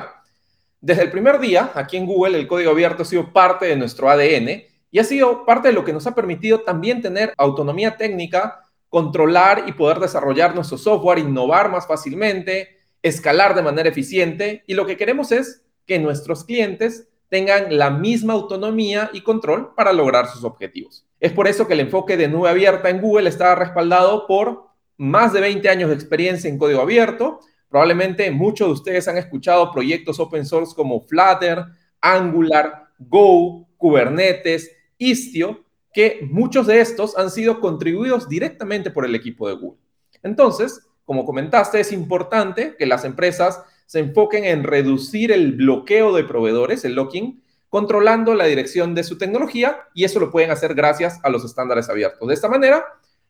Desde 0.80 1.02
el 1.02 1.12
primer 1.12 1.42
día, 1.42 1.74
aquí 1.76 1.98
en 1.98 2.06
Google, 2.06 2.40
el 2.40 2.48
código 2.48 2.72
abierto 2.72 3.04
ha 3.04 3.06
sido 3.06 3.34
parte 3.34 3.66
de 3.66 3.76
nuestro 3.76 4.10
ADN 4.10 4.64
y 4.92 5.00
ha 5.00 5.04
sido 5.04 5.46
parte 5.46 5.68
de 5.68 5.74
lo 5.74 5.84
que 5.84 5.92
nos 5.92 6.08
ha 6.08 6.16
permitido 6.16 6.62
también 6.62 7.02
tener 7.02 7.34
autonomía 7.36 7.98
técnica, 7.98 8.62
controlar 8.88 9.66
y 9.68 9.74
poder 9.74 10.00
desarrollar 10.00 10.56
nuestro 10.56 10.78
software, 10.78 11.20
innovar 11.20 11.70
más 11.70 11.86
fácilmente, 11.86 12.78
escalar 13.02 13.56
de 13.56 13.64
manera 13.64 13.90
eficiente 13.90 14.64
y 14.68 14.74
lo 14.74 14.86
que 14.86 14.96
queremos 14.96 15.34
es 15.34 15.66
que 15.86 16.00
nuestros 16.00 16.46
clientes 16.46 17.10
tengan 17.30 17.78
la 17.78 17.90
misma 17.90 18.34
autonomía 18.34 19.10
y 19.14 19.22
control 19.22 19.74
para 19.76 19.94
lograr 19.94 20.28
sus 20.28 20.44
objetivos. 20.44 21.06
Es 21.20 21.32
por 21.32 21.48
eso 21.48 21.68
que 21.68 21.74
el 21.74 21.80
enfoque 21.80 22.18
de 22.18 22.28
nube 22.28 22.50
abierta 22.50 22.90
en 22.90 23.02
Google 23.02 23.30
está 23.30 23.56
respaldado 23.56 24.28
por 24.28 24.66
más 24.98 25.34
de 25.34 25.42
20 25.42 25.68
años 25.70 25.90
de 25.90 25.96
experiencia 25.96 26.50
en 26.50 26.58
código 26.58 26.82
abierto. 26.82 27.40
Probablemente 27.70 28.30
muchos 28.32 28.68
de 28.68 28.74
ustedes 28.74 29.08
han 29.08 29.18
escuchado 29.18 29.72
proyectos 29.72 30.20
open 30.20 30.46
source 30.46 30.76
como 30.76 31.02
Flutter, 31.02 31.66
Angular, 32.00 32.86
Go, 33.00 33.68
Kubernetes, 33.78 34.72
Istio, 34.98 35.66
que 35.94 36.28
muchos 36.30 36.68
de 36.68 36.80
estos 36.80 37.18
han 37.18 37.32
sido 37.32 37.60
contribuidos 37.60 38.30
directamente 38.30 38.92
por 38.92 39.06
el 39.06 39.16
equipo 39.16 39.48
de 39.48 39.56
Google. 39.56 39.80
Entonces, 40.24 40.88
como 41.06 41.26
comentaste, 41.26 41.80
es 41.80 41.92
importante 41.92 42.76
que 42.78 42.86
las 42.86 43.06
empresas 43.06 43.62
se 43.86 44.00
enfoquen 44.00 44.46
en 44.46 44.64
reducir 44.64 45.32
el 45.32 45.54
bloqueo 45.54 46.14
de 46.16 46.24
proveedores, 46.24 46.86
el 46.86 46.96
locking, 46.96 47.42
controlando 47.70 48.36
la 48.36 48.46
dirección 48.46 48.96
de 48.96 49.04
su 49.04 49.18
tecnología 49.18 49.80
y 49.94 50.06
eso 50.06 50.20
lo 50.20 50.32
pueden 50.32 50.52
hacer 50.52 50.76
gracias 50.76 51.20
a 51.24 51.30
los 51.30 51.44
estándares 51.44 51.90
abiertos. 51.90 52.28
De 52.28 52.34
esta 52.34 52.48
manera, 52.48 52.86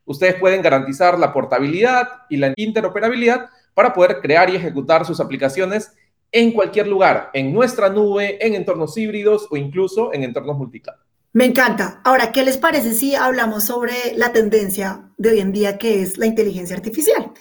ustedes 0.05 0.35
pueden 0.35 0.61
garantizar 0.61 1.17
la 1.17 1.33
portabilidad 1.33 2.07
y 2.29 2.37
la 2.37 2.53
interoperabilidad 2.55 3.49
para 3.73 3.93
poder 3.93 4.21
crear 4.21 4.49
y 4.49 4.55
ejecutar 4.55 5.05
sus 5.05 5.19
aplicaciones 5.19 5.93
en 6.31 6.51
cualquier 6.51 6.87
lugar, 6.87 7.29
en 7.33 7.53
nuestra 7.53 7.89
nube, 7.89 8.45
en 8.45 8.55
entornos 8.55 8.97
híbridos 8.97 9.47
o 9.49 9.57
incluso 9.57 10.13
en 10.13 10.23
entornos 10.23 10.57
multicloud. 10.57 10.97
Me 11.33 11.45
encanta. 11.45 12.01
Ahora, 12.03 12.31
¿qué 12.31 12.45
les 12.45 12.57
parece 12.57 12.93
si 12.93 13.15
hablamos 13.15 13.65
sobre 13.65 13.93
la 14.15 14.31
tendencia 14.31 15.11
de 15.17 15.31
hoy 15.31 15.39
en 15.39 15.51
día 15.51 15.77
que 15.77 16.01
es 16.01 16.17
la 16.17 16.27
inteligencia 16.27 16.75
artificial? 16.75 17.31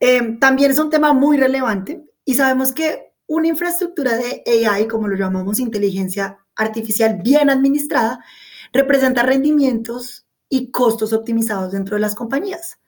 Eh, 0.00 0.36
también 0.40 0.70
es 0.70 0.78
un 0.78 0.88
tema 0.88 1.12
muy 1.12 1.36
relevante 1.36 2.02
y 2.24 2.34
sabemos 2.34 2.72
que 2.72 3.12
una 3.26 3.48
infraestructura 3.48 4.16
de 4.16 4.42
AI, 4.66 4.86
como 4.86 5.08
lo 5.08 5.16
llamamos 5.16 5.58
inteligencia 5.58 6.38
artificial 6.56 7.20
bien 7.22 7.50
administrada, 7.50 8.24
representa 8.72 9.22
rendimientos 9.22 10.26
y 10.48 10.70
costos 10.70 11.12
optimizados 11.12 11.72
dentro 11.72 11.96
de 11.96 12.00
las 12.00 12.14
compañías. 12.14 12.78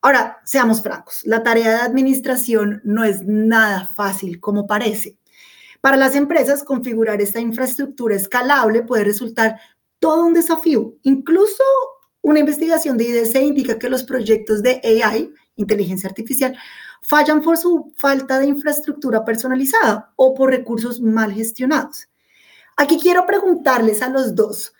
Ahora, 0.00 0.38
seamos 0.44 0.82
francos, 0.82 1.20
la 1.24 1.42
tarea 1.42 1.70
de 1.70 1.82
administración 1.82 2.80
no 2.84 3.04
es 3.04 3.22
nada 3.24 3.90
fácil 3.94 4.40
como 4.40 4.66
parece. 4.66 5.18
Para 5.80 5.96
las 5.96 6.16
empresas, 6.16 6.64
configurar 6.64 7.20
esta 7.20 7.40
infraestructura 7.40 8.16
escalable 8.16 8.82
puede 8.82 9.04
resultar 9.04 9.60
todo 9.98 10.24
un 10.24 10.32
desafío. 10.32 10.96
Incluso 11.02 11.62
una 12.20 12.40
investigación 12.40 12.96
de 12.96 13.04
IDC 13.04 13.36
indica 13.36 13.78
que 13.78 13.88
los 13.88 14.04
proyectos 14.04 14.62
de 14.62 14.80
AI, 14.84 15.32
inteligencia 15.56 16.08
artificial, 16.08 16.56
fallan 17.00 17.42
por 17.42 17.56
su 17.56 17.92
falta 17.96 18.38
de 18.38 18.46
infraestructura 18.46 19.24
personalizada 19.24 20.12
o 20.16 20.34
por 20.34 20.50
recursos 20.50 21.00
mal 21.00 21.32
gestionados. 21.32 22.08
Aquí 22.76 22.98
quiero 22.98 23.26
preguntarles 23.26 24.02
a 24.02 24.08
los 24.08 24.34
dos, 24.34 24.72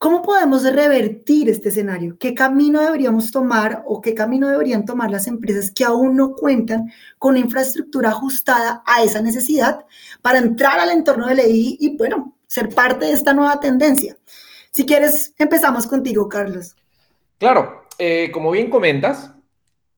¿Cómo 0.00 0.22
podemos 0.22 0.62
revertir 0.62 1.50
este 1.50 1.68
escenario? 1.68 2.16
¿Qué 2.18 2.32
camino 2.32 2.80
deberíamos 2.80 3.30
tomar 3.30 3.82
o 3.86 4.00
qué 4.00 4.14
camino 4.14 4.48
deberían 4.48 4.86
tomar 4.86 5.10
las 5.10 5.26
empresas 5.26 5.70
que 5.70 5.84
aún 5.84 6.16
no 6.16 6.32
cuentan 6.32 6.90
con 7.18 7.36
infraestructura 7.36 8.08
ajustada 8.08 8.82
a 8.86 9.02
esa 9.02 9.20
necesidad 9.20 9.84
para 10.22 10.38
entrar 10.38 10.80
al 10.80 10.88
entorno 10.88 11.26
de 11.26 11.34
ley 11.34 11.76
y, 11.78 11.98
bueno, 11.98 12.34
ser 12.46 12.70
parte 12.70 13.04
de 13.04 13.12
esta 13.12 13.34
nueva 13.34 13.60
tendencia? 13.60 14.16
Si 14.70 14.86
quieres, 14.86 15.34
empezamos 15.36 15.86
contigo, 15.86 16.30
Carlos. 16.30 16.74
Claro, 17.36 17.82
eh, 17.98 18.30
como 18.32 18.52
bien 18.52 18.70
comentas, 18.70 19.34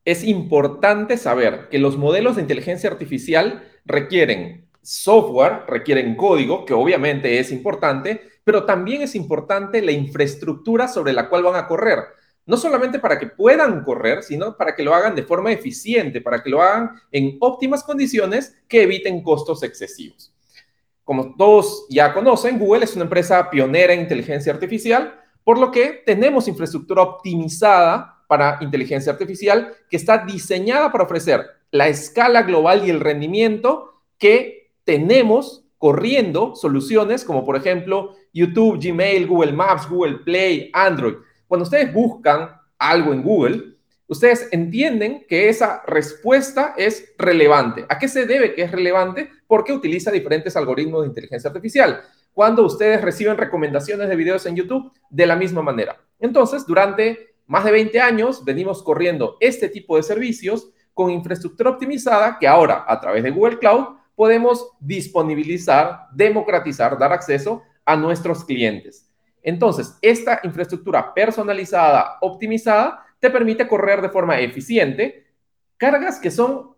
es 0.05 0.25
importante 0.25 1.17
saber 1.17 1.69
que 1.69 1.79
los 1.79 1.97
modelos 1.97 2.37
de 2.37 2.43
inteligencia 2.43 2.91
artificial 2.91 3.63
requieren 3.85 4.69
software, 4.83 5.65
requieren 5.69 6.17
código, 6.17 6.65
que 6.65 6.75
obviamente 6.75 7.39
es 7.39 7.53
importante, 7.53 8.21
pero 8.45 8.65
también 8.65 9.03
es 9.03 9.15
importante 9.15 9.81
la 9.81 9.93
infraestructura 9.93 10.89
sobre 10.89 11.13
la 11.13 11.29
cual 11.29 11.45
van 11.45 11.55
a 11.55 11.69
correr. 11.69 12.01
No 12.45 12.57
solamente 12.57 12.99
para 12.99 13.21
que 13.21 13.29
puedan 13.29 13.85
correr, 13.85 14.25
sino 14.25 14.57
para 14.57 14.75
que 14.75 14.83
lo 14.83 14.93
hagan 14.93 15.15
de 15.15 15.23
forma 15.23 15.53
eficiente, 15.53 16.21
para 16.21 16.43
que 16.43 16.51
lo 16.51 16.61
hagan 16.61 16.91
en 17.13 17.37
óptimas 17.41 17.85
condiciones 17.85 18.57
que 18.67 18.83
eviten 18.83 19.23
costos 19.23 19.63
excesivos. 19.63 20.35
Como 21.05 21.37
todos 21.37 21.87
ya 21.89 22.13
conocen, 22.13 22.59
Google 22.59 22.85
es 22.85 22.97
una 22.97 23.05
empresa 23.05 23.49
pionera 23.49 23.93
en 23.93 24.01
inteligencia 24.01 24.53
artificial, 24.53 25.21
por 25.45 25.59
lo 25.59 25.71
que 25.71 26.03
tenemos 26.05 26.49
infraestructura 26.49 27.03
optimizada 27.03 28.12
para 28.33 28.57
inteligencia 28.63 29.13
artificial 29.13 29.75
que 29.91 29.99
está 29.99 30.25
diseñada 30.25 30.91
para 30.91 31.05
ofrecer 31.05 31.45
la 31.71 31.89
escala 31.89 32.41
global 32.41 32.83
y 32.83 32.89
el 32.89 33.01
rendimiento 33.01 34.01
que 34.17 34.71
tenemos 34.85 35.67
corriendo 35.77 36.57
soluciones 36.57 37.27
como 37.27 37.45
por 37.45 37.57
ejemplo 37.57 38.17
YouTube, 38.33 38.81
Gmail, 38.83 39.27
Google 39.27 39.53
Maps, 39.53 39.87
Google 39.87 40.21
Play, 40.25 40.71
Android. 40.73 41.17
Cuando 41.47 41.65
ustedes 41.65 41.93
buscan 41.93 42.49
algo 42.79 43.13
en 43.13 43.23
Google, 43.23 43.75
ustedes 44.07 44.49
entienden 44.51 45.27
que 45.29 45.51
esa 45.51 45.83
respuesta 45.87 46.73
es 46.79 47.13
relevante. 47.19 47.85
¿A 47.87 47.99
qué 47.99 48.09
se 48.09 48.25
debe 48.25 48.55
que 48.55 48.63
es 48.63 48.73
relevante? 48.73 49.29
Porque 49.47 49.75
utiliza 49.75 50.11
diferentes 50.11 50.57
algoritmos 50.57 51.03
de 51.03 51.09
inteligencia 51.09 51.49
artificial. 51.49 52.01
Cuando 52.33 52.65
ustedes 52.65 53.03
reciben 53.03 53.37
recomendaciones 53.37 54.09
de 54.09 54.17
videos 54.17 54.47
en 54.47 54.57
YouTube, 54.57 54.91
de 55.11 55.27
la 55.27 55.37
misma 55.37 55.61
manera. 55.61 56.01
Entonces, 56.19 56.67
durante 56.67 57.32
más 57.53 57.65
de 57.65 57.71
20 57.71 58.01
años 58.01 58.47
venimos 58.47 58.83
corriendo 58.83 59.37
este 59.39 59.69
tipo 59.69 59.99
de 59.99 60.03
servicios 60.03 60.71
con 60.95 61.11
infraestructura 61.11 61.69
optimizada 61.69 62.39
que 62.39 62.49
ahora, 62.49 62.87
a 62.89 62.99
través 62.99 63.23
de 63.23 63.31
Google 63.31 63.59
Cloud, 63.59 63.89
podemos 64.15 64.71
disponibilizar, 64.81 66.07
democratizar, 66.15 66.99
dar 66.99 67.13
acceso 67.13 67.63
a 67.85 67.95
nuestros 67.95 68.47
clientes. 68.47 69.13
Entonces, 69.43 69.99
esta 70.01 70.41
infraestructura 70.45 71.13
personalizada, 71.13 72.17
optimizada, 72.23 73.05
te 73.21 73.29
permite 73.29 73.69
correr 73.69 74.01
de 74.01 74.09
forma 74.09 74.41
eficiente 74.41 75.27
cargas 75.77 76.19
que 76.19 76.31
son 76.31 76.71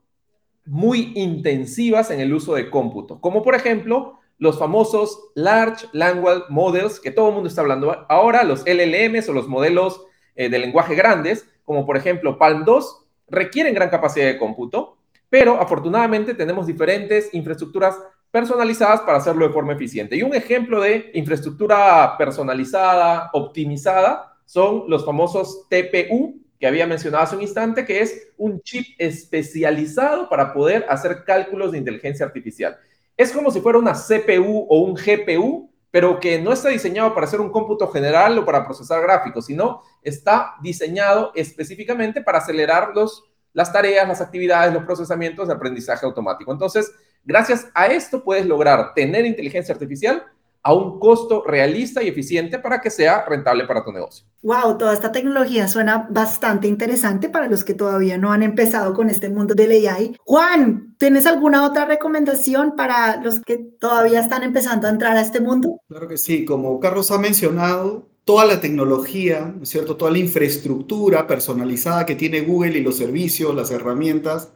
muy 0.64 1.12
intensivas 1.14 2.10
en 2.10 2.18
el 2.18 2.34
uso 2.34 2.56
de 2.56 2.68
cómputo, 2.68 3.20
como 3.20 3.44
por 3.44 3.54
ejemplo 3.54 4.18
los 4.38 4.58
famosos 4.58 5.30
Large 5.36 5.86
Language 5.92 6.46
Models, 6.48 6.98
que 6.98 7.12
todo 7.12 7.28
el 7.28 7.34
mundo 7.34 7.48
está 7.48 7.60
hablando 7.60 8.04
ahora, 8.08 8.42
los 8.42 8.64
LLMs 8.66 9.28
o 9.28 9.32
los 9.32 9.46
modelos 9.46 10.04
eh, 10.34 10.48
de 10.48 10.58
lenguaje 10.58 10.94
grandes, 10.94 11.46
como 11.64 11.86
por 11.86 11.96
ejemplo 11.96 12.38
Palm 12.38 12.64
2, 12.64 13.04
requieren 13.28 13.74
gran 13.74 13.90
capacidad 13.90 14.26
de 14.26 14.38
cómputo, 14.38 14.98
pero 15.30 15.60
afortunadamente 15.60 16.34
tenemos 16.34 16.66
diferentes 16.66 17.32
infraestructuras 17.32 17.96
personalizadas 18.30 19.00
para 19.02 19.18
hacerlo 19.18 19.46
de 19.46 19.52
forma 19.52 19.72
eficiente. 19.72 20.16
Y 20.16 20.22
un 20.22 20.34
ejemplo 20.34 20.80
de 20.80 21.10
infraestructura 21.14 22.16
personalizada, 22.18 23.30
optimizada, 23.32 24.36
son 24.44 24.84
los 24.88 25.04
famosos 25.04 25.68
TPU, 25.68 26.40
que 26.58 26.66
había 26.66 26.86
mencionado 26.86 27.24
hace 27.24 27.36
un 27.36 27.42
instante, 27.42 27.84
que 27.84 28.00
es 28.00 28.28
un 28.36 28.60
chip 28.62 28.86
especializado 28.98 30.28
para 30.28 30.52
poder 30.52 30.84
hacer 30.88 31.24
cálculos 31.24 31.72
de 31.72 31.78
inteligencia 31.78 32.26
artificial. 32.26 32.76
Es 33.16 33.32
como 33.32 33.50
si 33.50 33.60
fuera 33.60 33.78
una 33.78 33.92
CPU 33.92 34.66
o 34.68 34.80
un 34.80 34.94
GPU, 34.94 35.70
pero 35.94 36.18
que 36.18 36.40
no 36.40 36.52
está 36.52 36.70
diseñado 36.70 37.14
para 37.14 37.28
hacer 37.28 37.40
un 37.40 37.52
cómputo 37.52 37.86
general 37.86 38.36
o 38.36 38.44
para 38.44 38.64
procesar 38.64 39.00
gráficos, 39.00 39.46
sino 39.46 39.80
está 40.02 40.56
diseñado 40.60 41.30
específicamente 41.36 42.20
para 42.20 42.38
acelerar 42.38 42.90
los, 42.96 43.22
las 43.52 43.72
tareas, 43.72 44.08
las 44.08 44.20
actividades, 44.20 44.74
los 44.74 44.82
procesamientos 44.82 45.46
de 45.46 45.54
aprendizaje 45.54 46.04
automático. 46.04 46.50
Entonces, 46.50 46.90
Gracias 47.26 47.68
a 47.72 47.86
esto 47.86 48.22
puedes 48.22 48.44
lograr 48.44 48.92
tener 48.92 49.24
inteligencia 49.24 49.72
artificial 49.72 50.24
a 50.66 50.72
un 50.72 50.98
costo 50.98 51.44
realista 51.46 52.02
y 52.02 52.08
eficiente 52.08 52.58
para 52.58 52.80
que 52.80 52.90
sea 52.90 53.26
rentable 53.26 53.66
para 53.66 53.84
tu 53.84 53.92
negocio. 53.92 54.26
Wow, 54.42 54.78
toda 54.78 54.94
esta 54.94 55.12
tecnología 55.12 55.68
suena 55.68 56.08
bastante 56.10 56.66
interesante 56.66 57.28
para 57.28 57.48
los 57.48 57.64
que 57.64 57.74
todavía 57.74 58.16
no 58.16 58.32
han 58.32 58.42
empezado 58.42 58.94
con 58.94 59.10
este 59.10 59.28
mundo 59.28 59.54
del 59.54 59.86
AI. 59.86 60.16
Juan, 60.24 60.96
¿tienes 60.98 61.26
alguna 61.26 61.66
otra 61.66 61.84
recomendación 61.84 62.76
para 62.76 63.22
los 63.22 63.40
que 63.40 63.58
todavía 63.78 64.20
están 64.20 64.42
empezando 64.42 64.86
a 64.86 64.90
entrar 64.90 65.18
a 65.18 65.20
este 65.20 65.40
mundo? 65.40 65.80
Claro 65.86 66.08
que 66.08 66.16
sí, 66.16 66.46
como 66.46 66.80
Carlos 66.80 67.10
ha 67.10 67.18
mencionado, 67.18 68.08
toda 68.24 68.46
la 68.46 68.58
tecnología, 68.58 69.52
¿no 69.54 69.64
es 69.64 69.68
cierto? 69.68 69.96
Toda 69.96 70.12
la 70.12 70.18
infraestructura 70.18 71.26
personalizada 71.26 72.06
que 72.06 72.14
tiene 72.14 72.40
Google 72.40 72.78
y 72.78 72.82
los 72.82 72.96
servicios, 72.96 73.54
las 73.54 73.70
herramientas, 73.70 74.50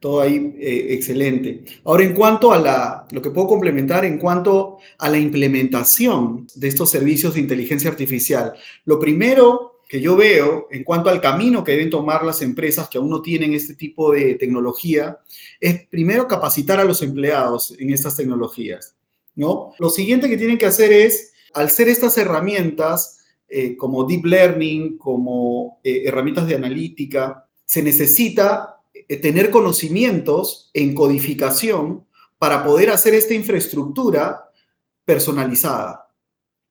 todo 0.00 0.22
ahí 0.22 0.56
eh, 0.58 0.86
excelente. 0.90 1.62
Ahora, 1.84 2.04
en 2.04 2.14
cuanto 2.14 2.52
a 2.52 2.58
la, 2.58 3.06
lo 3.10 3.20
que 3.20 3.30
puedo 3.30 3.46
complementar, 3.46 4.04
en 4.04 4.18
cuanto 4.18 4.78
a 4.98 5.08
la 5.10 5.18
implementación 5.18 6.46
de 6.54 6.68
estos 6.68 6.90
servicios 6.90 7.34
de 7.34 7.40
inteligencia 7.40 7.90
artificial, 7.90 8.54
lo 8.86 8.98
primero 8.98 9.80
que 9.86 10.00
yo 10.00 10.16
veo 10.16 10.68
en 10.70 10.84
cuanto 10.84 11.10
al 11.10 11.20
camino 11.20 11.62
que 11.62 11.72
deben 11.72 11.90
tomar 11.90 12.24
las 12.24 12.42
empresas 12.42 12.88
que 12.88 12.96
aún 12.96 13.10
no 13.10 13.20
tienen 13.20 13.52
este 13.54 13.74
tipo 13.74 14.12
de 14.12 14.36
tecnología, 14.36 15.18
es 15.60 15.86
primero 15.88 16.26
capacitar 16.26 16.80
a 16.80 16.84
los 16.84 17.02
empleados 17.02 17.74
en 17.78 17.92
estas 17.92 18.16
tecnologías, 18.16 18.96
¿no? 19.34 19.74
Lo 19.78 19.90
siguiente 19.90 20.28
que 20.30 20.36
tienen 20.36 20.58
que 20.58 20.66
hacer 20.66 20.92
es, 20.92 21.32
al 21.52 21.70
ser 21.70 21.88
estas 21.88 22.16
herramientas, 22.16 23.18
eh, 23.48 23.76
como 23.76 24.04
deep 24.04 24.24
learning, 24.24 24.96
como 24.96 25.80
eh, 25.82 26.04
herramientas 26.06 26.46
de 26.46 26.54
analítica, 26.54 27.48
se 27.64 27.82
necesita 27.82 28.79
tener 29.16 29.50
conocimientos 29.50 30.70
en 30.74 30.94
codificación 30.94 32.06
para 32.38 32.64
poder 32.64 32.90
hacer 32.90 33.14
esta 33.14 33.34
infraestructura 33.34 34.50
personalizada, 35.04 36.14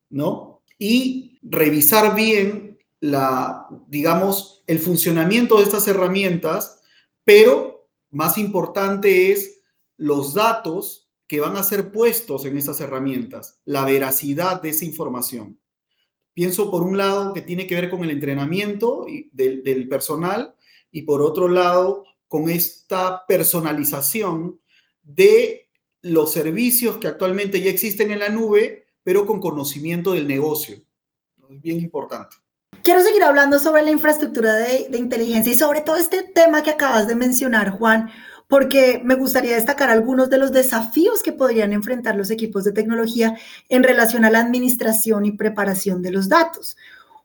¿no? 0.09 0.63
Y 0.77 1.37
revisar 1.41 2.15
bien 2.15 2.79
la, 3.01 3.67
digamos, 3.87 4.63
el 4.67 4.79
funcionamiento 4.79 5.57
de 5.57 5.63
estas 5.63 5.87
herramientas, 5.87 6.81
pero 7.23 7.89
más 8.09 8.37
importante 8.37 9.31
es 9.31 9.61
los 9.97 10.33
datos 10.33 11.09
que 11.27 11.39
van 11.39 11.57
a 11.57 11.63
ser 11.63 11.91
puestos 11.91 12.45
en 12.45 12.57
esas 12.57 12.79
herramientas, 12.81 13.59
la 13.65 13.85
veracidad 13.85 14.61
de 14.61 14.69
esa 14.69 14.85
información. 14.85 15.59
Pienso 16.33 16.71
por 16.71 16.83
un 16.83 16.97
lado 16.97 17.33
que 17.33 17.41
tiene 17.41 17.67
que 17.67 17.75
ver 17.75 17.89
con 17.89 18.03
el 18.03 18.11
entrenamiento 18.11 19.05
del, 19.33 19.61
del 19.61 19.87
personal 19.87 20.55
y 20.91 21.03
por 21.03 21.21
otro 21.21 21.47
lado 21.47 22.05
con 22.29 22.49
esta 22.49 23.25
personalización 23.27 24.61
de 25.03 25.67
los 26.01 26.31
servicios 26.31 26.97
que 26.97 27.07
actualmente 27.07 27.59
ya 27.59 27.71
existen 27.71 28.11
en 28.11 28.19
la 28.19 28.29
nube, 28.29 28.85
pero 29.03 29.25
con 29.25 29.41
conocimiento 29.41 30.13
del 30.13 30.27
negocio. 30.27 30.77
Es 31.49 31.61
bien 31.61 31.79
importante. 31.79 32.37
Quiero 32.83 33.01
seguir 33.01 33.23
hablando 33.23 33.59
sobre 33.59 33.81
la 33.81 33.91
infraestructura 33.91 34.53
de, 34.53 34.87
de, 34.89 34.97
inteligencia 34.97 35.51
y 35.51 35.55
sobre 35.55 35.81
todo 35.81 35.97
este 35.97 36.23
tema 36.23 36.61
que 36.61 36.69
acabas 36.69 37.07
de 37.07 37.15
mencionar, 37.15 37.71
Juan, 37.71 38.11
porque 38.47 39.01
me 39.03 39.15
gustaría 39.15 39.55
destacar 39.55 39.89
algunos 39.89 40.29
de 40.29 40.37
los 40.37 40.51
desafíos 40.51 41.23
que 41.23 41.33
podrían 41.33 41.73
enfrentar 41.73 42.15
los 42.15 42.29
equipos 42.29 42.63
de 42.63 42.71
tecnología 42.71 43.37
en 43.69 43.83
relación 43.83 44.23
a 44.23 44.29
la 44.29 44.39
administración 44.39 45.25
y 45.25 45.31
preparación 45.31 46.03
de 46.03 46.11
los 46.11 46.29
datos. 46.29 46.77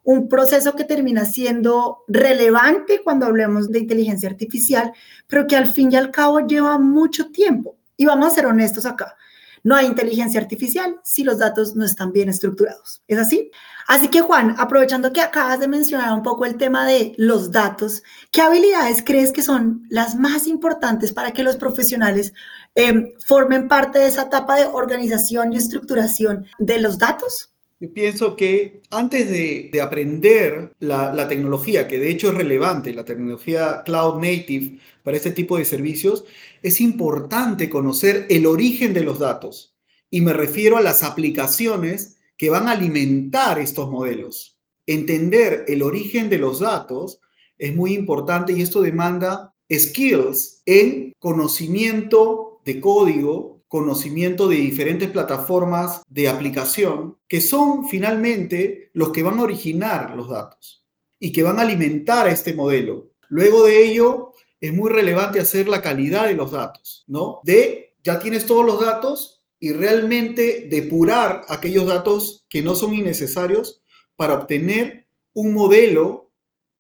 Un 0.05 0.29
proceso 0.29 0.75
que 0.75 0.85
termina 0.85 1.25
siendo 1.25 2.05
relevante 2.07 3.03
cuando 3.03 3.27
hablemos 3.27 3.71
de 3.71 3.81
inteligencia 3.81 4.29
artificial, 4.29 4.93
pero 5.27 5.47
que 5.47 5.57
al 5.57 5.67
fin 5.67 5.91
y 5.91 5.97
al 5.97 6.11
cabo 6.11 6.41
lleva 6.47 6.79
mucho 6.79 7.31
tiempo. 7.31 7.77
Y 7.97 8.07
vamos 8.07 8.27
a 8.27 8.35
ser 8.35 8.47
honestos 8.47 8.87
acá. 8.87 9.17
No 9.65 9.75
hay 9.75 9.87
inteligencia 9.87 10.39
artificial 10.39 11.01
si 11.03 11.25
los 11.25 11.39
datos 11.39 11.75
no 11.75 11.87
están 11.87 12.13
bien 12.13 12.29
estructurados. 12.29 13.03
¿Es 13.09 13.19
así? 13.19 13.51
Así 13.89 14.09
que 14.09 14.21
Juan, 14.21 14.55
aprovechando 14.59 15.11
que 15.11 15.23
acabas 15.23 15.59
de 15.59 15.69
mencionar 15.69 16.13
un 16.13 16.23
poco 16.23 16.45
el 16.45 16.59
tema 16.59 16.87
de 16.87 17.15
los 17.17 17.51
datos, 17.51 18.03
¿qué 18.31 18.43
habilidades 18.43 19.03
crees 19.03 19.33
que 19.33 19.41
son 19.41 19.87
las 19.89 20.17
más 20.17 20.47
importantes 20.47 21.15
para 21.15 21.33
que 21.33 21.43
los 21.43 21.57
profesionales 21.57 22.35
eh, 22.75 23.15
formen 23.27 23.67
parte 23.67 23.99
de 23.99 24.07
esa 24.07 24.25
etapa 24.25 24.57
de 24.57 24.67
organización 24.67 25.55
y 25.55 25.57
estructuración 25.57 26.45
de 26.59 26.81
los 26.81 26.99
datos? 26.99 27.54
Pienso 27.89 28.37
que 28.37 28.81
antes 28.91 29.29
de, 29.29 29.71
de 29.73 29.81
aprender 29.81 30.73
la, 30.79 31.13
la, 31.13 31.29
tecnología, 31.29 31.89
que 31.89 31.99
de 31.99 32.11
hecho 32.11 32.29
es 32.29 32.35
relevante, 32.35 32.95
la 32.95 33.05
tecnología 33.05 33.83
cloud 33.85 34.21
native 34.21 34.79
para 35.03 35.17
este 35.17 35.33
tipo 35.33 35.59
de 35.59 35.65
servicios, 35.65 36.25
es 36.63 36.81
importante 36.81 37.69
conocer 37.69 38.27
el 38.31 38.47
origen 38.47 38.95
de 38.95 39.03
los 39.03 39.19
datos. 39.19 39.75
Y 40.11 40.21
me 40.21 40.33
refiero 40.33 40.77
a 40.77 40.83
las 40.83 41.03
aplicaciones 41.03 42.17
que 42.37 42.51
van 42.51 42.69
a 42.69 42.73
alimentar 42.73 43.59
estos 43.59 43.91
modelos. 43.91 44.59
Entender 44.87 45.65
el 45.69 45.83
origen 45.83 46.29
de 46.29 46.39
los 46.39 46.61
datos 46.61 47.21
es 47.59 47.75
muy 47.75 47.95
importante 47.95 48.53
y 48.53 48.63
esto 48.63 48.83
demanda 48.83 49.55
skills 49.73 50.63
en 50.67 51.13
conocimiento 51.19 52.61
de 52.65 52.81
código, 52.81 53.54
conocimiento 53.75 54.47
de 54.47 54.55
diferentes 54.55 55.11
plataformas 55.11 56.03
de 56.09 56.29
aplicación, 56.29 57.19
que 57.27 57.41
son 57.41 57.89
finalmente 57.89 58.93
los 58.93 59.11
que 59.11 59.25
van 59.25 59.41
a 59.41 59.43
originar 59.43 60.15
los 60.15 60.29
datos 60.29 60.87
y 61.19 61.33
que 61.33 61.43
van 61.43 61.59
a 61.59 61.63
alimentar 61.63 62.29
a 62.29 62.31
este 62.31 62.55
modelo. 62.55 63.11
Luego 63.29 63.65
de 63.65 63.85
ello, 63.85 64.31
es 64.61 64.73
muy 64.73 64.93
relevante 64.93 65.41
hacer 65.41 65.67
la 65.67 65.83
calidad 65.83 66.29
de 66.29 66.35
los 66.35 66.53
datos, 66.53 67.03
¿no? 67.09 67.41
De, 67.43 67.97
ya 68.05 68.21
tienes 68.21 68.47
todos 68.47 68.65
los 68.65 68.81
datos 68.81 69.43
y 69.59 69.73
realmente 69.73 70.69
depurar 70.71 71.45
aquellos 71.49 71.89
datos 71.89 72.47
que 72.49 72.63
no 72.63 72.77
son 72.77 72.95
innecesarios 72.95 73.83
para 74.15 74.35
obtener 74.35 75.09
un 75.33 75.53
modelo 75.53 76.31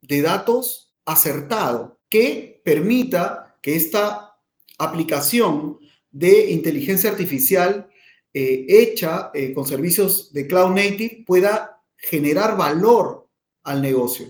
de 0.00 0.22
datos 0.22 0.92
acertado 1.04 1.98
que 2.08 2.62
permita 2.64 3.56
que 3.60 3.74
esta 3.74 4.38
aplicación 4.78 5.80
de 6.14 6.52
inteligencia 6.52 7.10
artificial 7.10 7.88
eh, 8.32 8.66
hecha 8.68 9.30
eh, 9.34 9.52
con 9.52 9.66
servicios 9.66 10.32
de 10.32 10.46
cloud 10.46 10.70
native 10.70 11.24
pueda 11.26 11.82
generar 11.96 12.56
valor 12.56 13.28
al 13.64 13.82
negocio. 13.82 14.26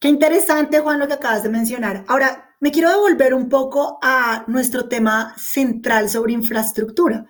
Qué 0.00 0.08
interesante, 0.08 0.80
Juan, 0.80 0.98
lo 0.98 1.06
que 1.06 1.14
acabas 1.14 1.42
de 1.42 1.50
mencionar. 1.50 2.04
Ahora, 2.08 2.54
me 2.60 2.70
quiero 2.70 2.90
devolver 2.90 3.34
un 3.34 3.50
poco 3.50 3.98
a 4.02 4.44
nuestro 4.46 4.88
tema 4.88 5.34
central 5.36 6.08
sobre 6.08 6.32
infraestructura. 6.32 7.26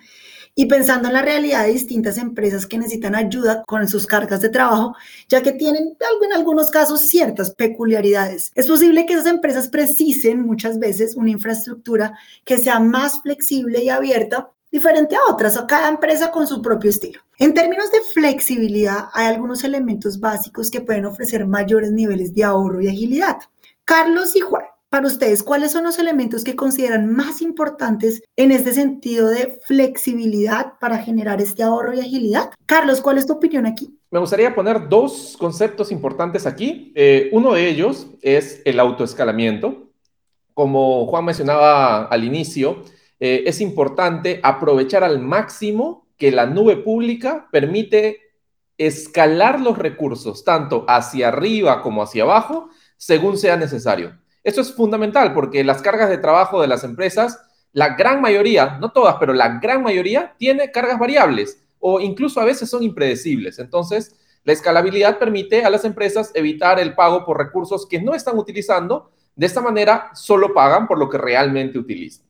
Y 0.58 0.66
pensando 0.66 1.08
en 1.08 1.14
la 1.14 1.20
realidad 1.20 1.64
de 1.64 1.72
distintas 1.72 2.16
empresas 2.16 2.66
que 2.66 2.78
necesitan 2.78 3.14
ayuda 3.14 3.62
con 3.66 3.86
sus 3.86 4.06
cargas 4.06 4.40
de 4.40 4.48
trabajo, 4.48 4.96
ya 5.28 5.42
que 5.42 5.52
tienen 5.52 5.94
en 6.22 6.32
algunos 6.32 6.70
casos 6.70 7.02
ciertas 7.02 7.50
peculiaridades. 7.50 8.52
Es 8.54 8.66
posible 8.66 9.04
que 9.04 9.12
esas 9.12 9.26
empresas 9.26 9.68
precisen 9.68 10.46
muchas 10.46 10.78
veces 10.78 11.14
una 11.14 11.30
infraestructura 11.30 12.18
que 12.44 12.56
sea 12.56 12.80
más 12.80 13.20
flexible 13.20 13.84
y 13.84 13.90
abierta 13.90 14.50
diferente 14.72 15.14
a 15.14 15.30
otras, 15.30 15.56
o 15.58 15.66
cada 15.66 15.88
empresa 15.88 16.30
con 16.30 16.46
su 16.46 16.60
propio 16.62 16.90
estilo. 16.90 17.20
En 17.38 17.54
términos 17.54 17.90
de 17.92 18.00
flexibilidad, 18.14 19.08
hay 19.12 19.26
algunos 19.26 19.62
elementos 19.62 20.18
básicos 20.18 20.70
que 20.70 20.80
pueden 20.80 21.04
ofrecer 21.04 21.46
mayores 21.46 21.92
niveles 21.92 22.34
de 22.34 22.44
ahorro 22.44 22.80
y 22.80 22.88
agilidad. 22.88 23.36
Carlos 23.84 24.34
y 24.34 24.40
Juan, 24.40 24.64
para 24.88 25.06
ustedes, 25.06 25.42
¿cuáles 25.42 25.72
son 25.72 25.84
los 25.84 25.98
elementos 25.98 26.44
que 26.44 26.56
consideran 26.56 27.12
más 27.12 27.42
importantes 27.42 28.22
en 28.36 28.52
este 28.52 28.72
sentido 28.72 29.28
de 29.28 29.58
flexibilidad 29.64 30.74
para 30.80 30.98
generar 30.98 31.40
este 31.40 31.62
ahorro 31.62 31.94
y 31.94 32.00
agilidad? 32.00 32.50
Carlos, 32.66 33.00
¿cuál 33.00 33.18
es 33.18 33.26
tu 33.26 33.34
opinión 33.34 33.66
aquí? 33.66 33.98
Me 34.10 34.20
gustaría 34.20 34.54
poner 34.54 34.88
dos 34.88 35.36
conceptos 35.38 35.90
importantes 35.90 36.46
aquí. 36.46 36.92
Eh, 36.94 37.28
uno 37.32 37.54
de 37.54 37.68
ellos 37.68 38.06
es 38.22 38.62
el 38.64 38.78
autoescalamiento. 38.78 39.90
Como 40.54 41.06
Juan 41.06 41.24
mencionaba 41.24 42.04
al 42.04 42.24
inicio, 42.24 42.84
eh, 43.18 43.42
es 43.46 43.60
importante 43.60 44.40
aprovechar 44.42 45.02
al 45.02 45.18
máximo 45.18 46.06
que 46.16 46.30
la 46.30 46.46
nube 46.46 46.76
pública 46.76 47.48
permite 47.50 48.20
escalar 48.78 49.60
los 49.60 49.76
recursos, 49.76 50.44
tanto 50.44 50.84
hacia 50.88 51.28
arriba 51.28 51.82
como 51.82 52.02
hacia 52.02 52.22
abajo, 52.22 52.68
según 52.96 53.36
sea 53.36 53.56
necesario. 53.56 54.18
Esto 54.46 54.60
es 54.60 54.72
fundamental 54.72 55.34
porque 55.34 55.64
las 55.64 55.82
cargas 55.82 56.08
de 56.08 56.18
trabajo 56.18 56.60
de 56.60 56.68
las 56.68 56.84
empresas, 56.84 57.42
la 57.72 57.96
gran 57.96 58.20
mayoría, 58.20 58.78
no 58.80 58.92
todas, 58.92 59.16
pero 59.18 59.32
la 59.32 59.58
gran 59.58 59.82
mayoría 59.82 60.36
tiene 60.38 60.70
cargas 60.70 61.00
variables 61.00 61.66
o 61.80 61.98
incluso 61.98 62.40
a 62.40 62.44
veces 62.44 62.70
son 62.70 62.84
impredecibles. 62.84 63.58
Entonces, 63.58 64.14
la 64.44 64.52
escalabilidad 64.52 65.18
permite 65.18 65.64
a 65.64 65.70
las 65.70 65.84
empresas 65.84 66.30
evitar 66.32 66.78
el 66.78 66.94
pago 66.94 67.24
por 67.26 67.38
recursos 67.38 67.88
que 67.88 68.00
no 68.00 68.14
están 68.14 68.38
utilizando. 68.38 69.10
De 69.34 69.46
esta 69.46 69.60
manera, 69.60 70.12
solo 70.14 70.54
pagan 70.54 70.86
por 70.86 70.96
lo 70.96 71.10
que 71.10 71.18
realmente 71.18 71.76
utilizan. 71.76 72.24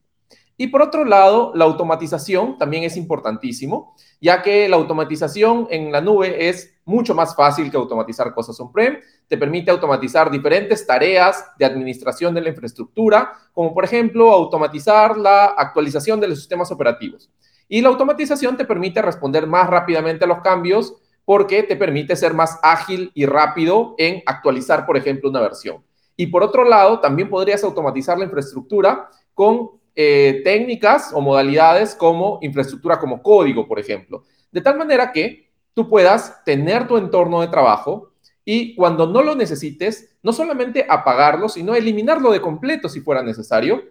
Y 0.59 0.69
por 0.69 0.81
otro 0.81 1.05
lado, 1.05 1.53
la 1.55 1.67
automatización 1.67 2.57
también 2.57 2.85
es 2.85 2.97
importantísimo, 2.97 3.95
ya 4.21 4.43
que 4.43 4.69
la 4.69 4.77
automatización 4.77 5.67
en 5.71 5.93
la 5.93 6.01
nube 6.01 6.49
es 6.49 6.75
mucho 6.87 7.15
más 7.15 7.37
fácil 7.37 7.71
que 7.71 7.77
automatizar 7.77 8.33
cosas 8.33 8.59
on-prem. 8.59 8.99
Te 9.29 9.37
permite 9.37 9.71
automatizar 9.71 10.31
diferentes 10.31 10.87
tareas 10.87 11.45
de 11.59 11.67
administración 11.67 12.33
de 12.33 12.41
la 12.41 12.49
infraestructura, 12.49 13.33
como 13.53 13.75
por 13.75 13.85
ejemplo 13.85 14.33
automatizar 14.33 15.19
la 15.19 15.47
actualización 15.47 16.21
de 16.21 16.29
los 16.29 16.39
sistemas 16.39 16.71
operativos. 16.73 17.31
Y 17.69 17.83
la 17.83 17.89
automatización 17.89 18.57
te 18.57 18.65
permite 18.65 19.03
responder 19.03 19.47
más 19.47 19.69
rápidamente 19.69 20.25
a 20.25 20.29
los 20.29 20.41
cambios 20.41 20.95
porque 21.27 21.65
te 21.65 21.77
permite 21.77 22.17
ser 22.17 22.33
más 22.33 22.59
ágil 22.63 23.11
y 23.13 23.27
rápido 23.27 23.95
en 23.99 24.23
actualizar, 24.25 24.87
por 24.87 24.97
ejemplo, 24.97 25.29
una 25.29 25.41
versión. 25.41 25.85
Y 26.17 26.29
por 26.29 26.43
otro 26.43 26.65
lado, 26.65 27.01
también 27.01 27.29
podrías 27.29 27.63
automatizar 27.65 28.17
la 28.17 28.25
infraestructura 28.25 29.11
con 29.35 29.76
eh, 29.97 30.43
técnicas 30.45 31.11
o 31.15 31.23
modalidades 31.23 31.95
como 31.95 32.39
infraestructura 32.43 32.99
como 32.99 33.23
código, 33.23 33.67
por 33.67 33.79
ejemplo. 33.79 34.25
De 34.53 34.61
tal 34.61 34.77
manera 34.77 35.11
que 35.11 35.51
tú 35.73 35.89
puedas 35.89 36.45
tener 36.45 36.87
tu 36.87 36.99
entorno 36.99 37.41
de 37.41 37.49
trabajo 37.49 38.13
y 38.45 38.75
cuando 38.77 39.07
no 39.07 39.23
lo 39.23 39.35
necesites, 39.35 40.17
no 40.23 40.33
solamente 40.33 40.87
apagarlo, 40.89 41.49
sino 41.49 41.75
eliminarlo 41.75 42.31
de 42.31 42.41
completo 42.41 42.89
si 42.89 43.01
fuera 43.01 43.23
necesario. 43.23 43.83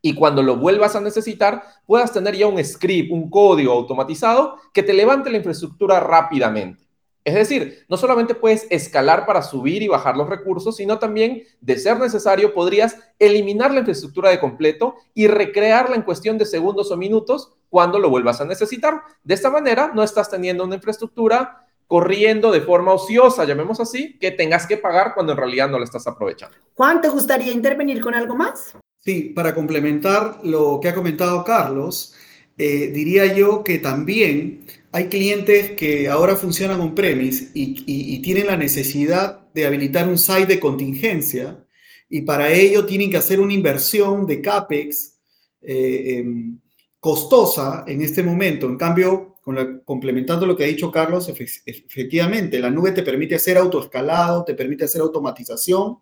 Y 0.00 0.14
cuando 0.14 0.42
lo 0.42 0.56
vuelvas 0.56 0.96
a 0.96 1.00
necesitar, 1.00 1.62
puedas 1.86 2.12
tener 2.12 2.36
ya 2.36 2.46
un 2.46 2.62
script, 2.64 3.12
un 3.12 3.28
código 3.28 3.72
automatizado 3.72 4.58
que 4.72 4.82
te 4.82 4.92
levante 4.92 5.30
la 5.30 5.36
infraestructura 5.38 6.00
rápidamente. 6.00 6.81
Es 7.24 7.34
decir, 7.34 7.84
no 7.88 7.96
solamente 7.96 8.34
puedes 8.34 8.66
escalar 8.70 9.26
para 9.26 9.42
subir 9.42 9.82
y 9.82 9.88
bajar 9.88 10.16
los 10.16 10.28
recursos, 10.28 10.76
sino 10.76 10.98
también, 10.98 11.44
de 11.60 11.78
ser 11.78 12.00
necesario, 12.00 12.52
podrías 12.52 12.96
eliminar 13.18 13.72
la 13.72 13.80
infraestructura 13.80 14.30
de 14.30 14.40
completo 14.40 14.96
y 15.14 15.28
recrearla 15.28 15.94
en 15.94 16.02
cuestión 16.02 16.36
de 16.36 16.46
segundos 16.46 16.90
o 16.90 16.96
minutos 16.96 17.52
cuando 17.68 18.00
lo 18.00 18.10
vuelvas 18.10 18.40
a 18.40 18.44
necesitar. 18.44 19.02
De 19.22 19.34
esta 19.34 19.50
manera, 19.50 19.92
no 19.94 20.02
estás 20.02 20.30
teniendo 20.30 20.64
una 20.64 20.74
infraestructura 20.74 21.66
corriendo 21.86 22.50
de 22.50 22.62
forma 22.62 22.92
ociosa, 22.92 23.44
llamemos 23.44 23.78
así, 23.78 24.18
que 24.18 24.30
tengas 24.30 24.66
que 24.66 24.76
pagar 24.76 25.14
cuando 25.14 25.32
en 25.32 25.38
realidad 25.38 25.68
no 25.68 25.78
la 25.78 25.84
estás 25.84 26.06
aprovechando. 26.06 26.56
Juan, 26.74 27.00
¿te 27.00 27.08
gustaría 27.08 27.52
intervenir 27.52 28.00
con 28.00 28.14
algo 28.14 28.34
más? 28.34 28.74
Sí, 28.98 29.32
para 29.34 29.54
complementar 29.54 30.38
lo 30.42 30.80
que 30.80 30.88
ha 30.88 30.94
comentado 30.94 31.44
Carlos, 31.44 32.14
eh, 32.56 32.90
diría 32.92 33.26
yo 33.34 33.62
que 33.62 33.78
también 33.78 34.64
hay 34.92 35.06
clientes 35.08 35.70
que 35.72 36.06
ahora 36.08 36.36
funcionan 36.36 36.80
on-premise 36.80 37.50
y, 37.54 38.20
tienen 38.20 38.46
la 38.46 38.56
necesidad 38.56 39.50
de 39.52 39.66
habilitar 39.66 40.06
un 40.06 40.18
site 40.18 40.46
de 40.46 40.60
contingencia 40.60 41.64
y 42.08 42.20
para 42.22 42.52
ello 42.52 42.84
tienen 42.84 43.10
que 43.10 43.16
hacer 43.16 43.40
una 43.40 43.54
inversión 43.54 44.26
de 44.26 44.42
CAPEX 44.42 45.18
eh, 45.62 46.18
em, 46.18 46.60
costosa 47.00 47.84
en 47.88 48.02
este 48.02 48.22
momento. 48.22 48.66
En 48.66 48.76
cambio, 48.76 49.36
complementando 49.84 50.46
lo 50.46 50.56
que 50.56 50.64
ha 50.64 50.68
dicho 50.68 50.92
Carlos, 50.92 51.28
efectivamente, 51.64 52.60
la 52.60 52.70
nube 52.70 52.92
te 52.92 53.02
permite 53.02 53.34
hacer 53.34 53.56
autoescalado, 53.56 54.44
te 54.44 54.54
permite 54.54 54.84
hacer 54.84 55.00
automatización 55.00 55.98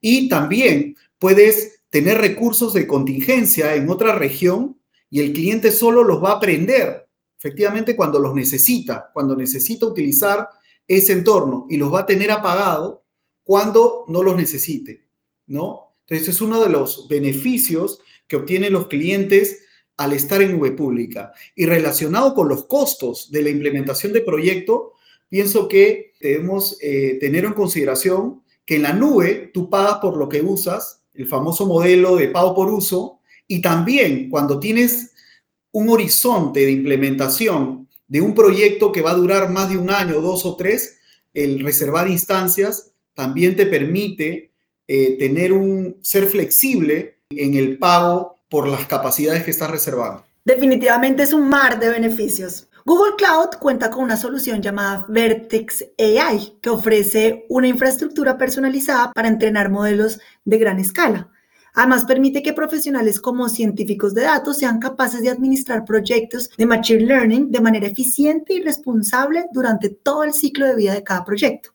y 0.00 0.28
también 0.28 0.96
puedes 1.18 1.82
tener 1.90 2.18
recursos 2.18 2.72
de 2.72 2.86
contingencia 2.86 3.74
en 3.74 3.90
otra 3.90 4.14
región 4.14 4.78
y 5.10 5.20
el 5.20 5.32
cliente 5.32 5.70
solo 5.70 6.02
los 6.04 6.22
va 6.22 6.30
a 6.30 6.36
aprender 6.36 7.01
efectivamente 7.42 7.96
cuando 7.96 8.20
los 8.20 8.36
necesita, 8.36 9.10
cuando 9.12 9.34
necesita 9.34 9.86
utilizar 9.86 10.48
ese 10.86 11.12
entorno 11.12 11.66
y 11.68 11.76
los 11.76 11.92
va 11.92 12.00
a 12.00 12.06
tener 12.06 12.30
apagado 12.30 13.04
cuando 13.42 14.04
no 14.06 14.22
los 14.22 14.36
necesite, 14.36 15.08
¿no? 15.48 15.96
Entonces 16.02 16.36
es 16.36 16.40
uno 16.40 16.62
de 16.62 16.68
los 16.68 17.08
beneficios 17.08 17.98
que 18.28 18.36
obtienen 18.36 18.72
los 18.72 18.86
clientes 18.86 19.64
al 19.96 20.12
estar 20.12 20.40
en 20.40 20.52
nube 20.52 20.70
pública. 20.70 21.32
Y 21.56 21.66
relacionado 21.66 22.32
con 22.32 22.48
los 22.48 22.66
costos 22.66 23.32
de 23.32 23.42
la 23.42 23.50
implementación 23.50 24.12
de 24.12 24.20
proyecto, 24.20 24.92
pienso 25.28 25.66
que 25.66 26.12
debemos 26.20 26.78
eh, 26.80 27.18
tener 27.20 27.44
en 27.44 27.54
consideración 27.54 28.44
que 28.64 28.76
en 28.76 28.82
la 28.82 28.92
nube 28.92 29.50
tú 29.52 29.68
pagas 29.68 29.96
por 29.96 30.16
lo 30.16 30.28
que 30.28 30.42
usas, 30.42 31.02
el 31.12 31.26
famoso 31.26 31.66
modelo 31.66 32.14
de 32.14 32.28
pago 32.28 32.54
por 32.54 32.70
uso, 32.70 33.18
y 33.48 33.60
también 33.60 34.30
cuando 34.30 34.60
tienes 34.60 35.11
un 35.72 35.88
horizonte 35.88 36.60
de 36.60 36.70
implementación 36.70 37.88
de 38.06 38.20
un 38.20 38.34
proyecto 38.34 38.92
que 38.92 39.02
va 39.02 39.12
a 39.12 39.14
durar 39.14 39.50
más 39.50 39.70
de 39.70 39.78
un 39.78 39.90
año, 39.90 40.20
dos 40.20 40.44
o 40.44 40.54
tres, 40.54 40.98
el 41.32 41.60
reservar 41.64 42.08
instancias 42.08 42.92
también 43.14 43.56
te 43.56 43.66
permite 43.66 44.52
eh, 44.86 45.16
tener 45.18 45.52
un 45.52 45.96
ser 46.02 46.26
flexible 46.26 47.20
en 47.30 47.54
el 47.54 47.78
pago 47.78 48.36
por 48.50 48.68
las 48.68 48.86
capacidades 48.86 49.44
que 49.44 49.50
estás 49.50 49.70
reservando. 49.70 50.24
Definitivamente 50.44 51.22
es 51.22 51.32
un 51.32 51.48
mar 51.48 51.80
de 51.80 51.88
beneficios. 51.88 52.68
Google 52.84 53.14
Cloud 53.16 53.58
cuenta 53.60 53.90
con 53.90 54.04
una 54.04 54.16
solución 54.16 54.60
llamada 54.60 55.06
Vertex 55.08 55.86
AI, 55.98 56.58
que 56.60 56.68
ofrece 56.68 57.46
una 57.48 57.68
infraestructura 57.68 58.36
personalizada 58.36 59.12
para 59.12 59.28
entrenar 59.28 59.70
modelos 59.70 60.20
de 60.44 60.58
gran 60.58 60.80
escala. 60.80 61.31
Además, 61.74 62.04
permite 62.04 62.42
que 62.42 62.52
profesionales 62.52 63.18
como 63.18 63.48
científicos 63.48 64.14
de 64.14 64.22
datos 64.22 64.58
sean 64.58 64.78
capaces 64.78 65.22
de 65.22 65.30
administrar 65.30 65.84
proyectos 65.84 66.50
de 66.56 66.66
Machine 66.66 67.06
Learning 67.06 67.50
de 67.50 67.60
manera 67.62 67.86
eficiente 67.86 68.52
y 68.54 68.62
responsable 68.62 69.46
durante 69.52 69.88
todo 69.88 70.22
el 70.24 70.34
ciclo 70.34 70.66
de 70.66 70.76
vida 70.76 70.92
de 70.92 71.02
cada 71.02 71.24
proyecto. 71.24 71.70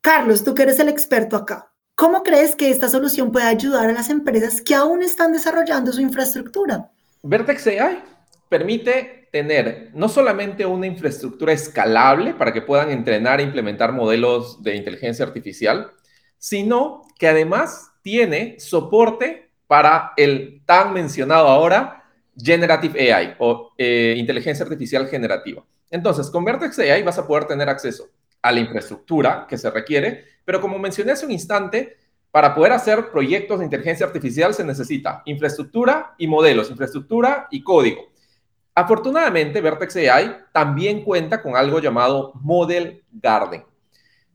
Carlos, 0.00 0.42
tú 0.42 0.54
que 0.54 0.62
eres 0.62 0.80
el 0.80 0.88
experto 0.88 1.36
acá, 1.36 1.70
¿cómo 1.94 2.22
crees 2.22 2.56
que 2.56 2.70
esta 2.70 2.88
solución 2.88 3.30
puede 3.30 3.46
ayudar 3.46 3.90
a 3.90 3.92
las 3.92 4.08
empresas 4.08 4.62
que 4.62 4.74
aún 4.74 5.02
están 5.02 5.32
desarrollando 5.32 5.92
su 5.92 6.00
infraestructura? 6.00 6.90
Vertex 7.22 7.66
AI 7.66 8.02
permite 8.48 9.28
tener 9.30 9.90
no 9.94 10.08
solamente 10.08 10.66
una 10.66 10.86
infraestructura 10.86 11.52
escalable 11.52 12.34
para 12.34 12.52
que 12.52 12.62
puedan 12.62 12.90
entrenar 12.90 13.40
e 13.40 13.44
implementar 13.44 13.92
modelos 13.92 14.62
de 14.62 14.76
inteligencia 14.76 15.24
artificial, 15.24 15.90
sino 16.38 17.02
que 17.18 17.28
además 17.28 17.91
tiene 18.02 18.58
soporte 18.60 19.50
para 19.66 20.12
el 20.16 20.62
tan 20.66 20.92
mencionado 20.92 21.48
ahora 21.48 22.04
Generative 22.36 23.12
AI 23.12 23.36
o 23.38 23.72
eh, 23.76 24.14
inteligencia 24.16 24.64
artificial 24.64 25.06
generativa. 25.06 25.62
Entonces, 25.90 26.30
con 26.30 26.44
Vertex 26.44 26.78
AI 26.78 27.02
vas 27.02 27.18
a 27.18 27.26
poder 27.26 27.44
tener 27.44 27.68
acceso 27.68 28.08
a 28.40 28.50
la 28.50 28.60
infraestructura 28.60 29.46
que 29.48 29.58
se 29.58 29.70
requiere, 29.70 30.24
pero 30.44 30.60
como 30.60 30.78
mencioné 30.78 31.12
hace 31.12 31.26
un 31.26 31.32
instante, 31.32 31.96
para 32.30 32.54
poder 32.54 32.72
hacer 32.72 33.10
proyectos 33.10 33.58
de 33.58 33.66
inteligencia 33.66 34.06
artificial 34.06 34.54
se 34.54 34.64
necesita 34.64 35.22
infraestructura 35.26 36.14
y 36.16 36.26
modelos, 36.26 36.70
infraestructura 36.70 37.46
y 37.50 37.62
código. 37.62 38.10
Afortunadamente, 38.74 39.60
Vertex 39.60 39.96
AI 39.96 40.36
también 40.50 41.04
cuenta 41.04 41.42
con 41.42 41.56
algo 41.56 41.78
llamado 41.78 42.32
Model 42.40 43.04
Garden. 43.12 43.64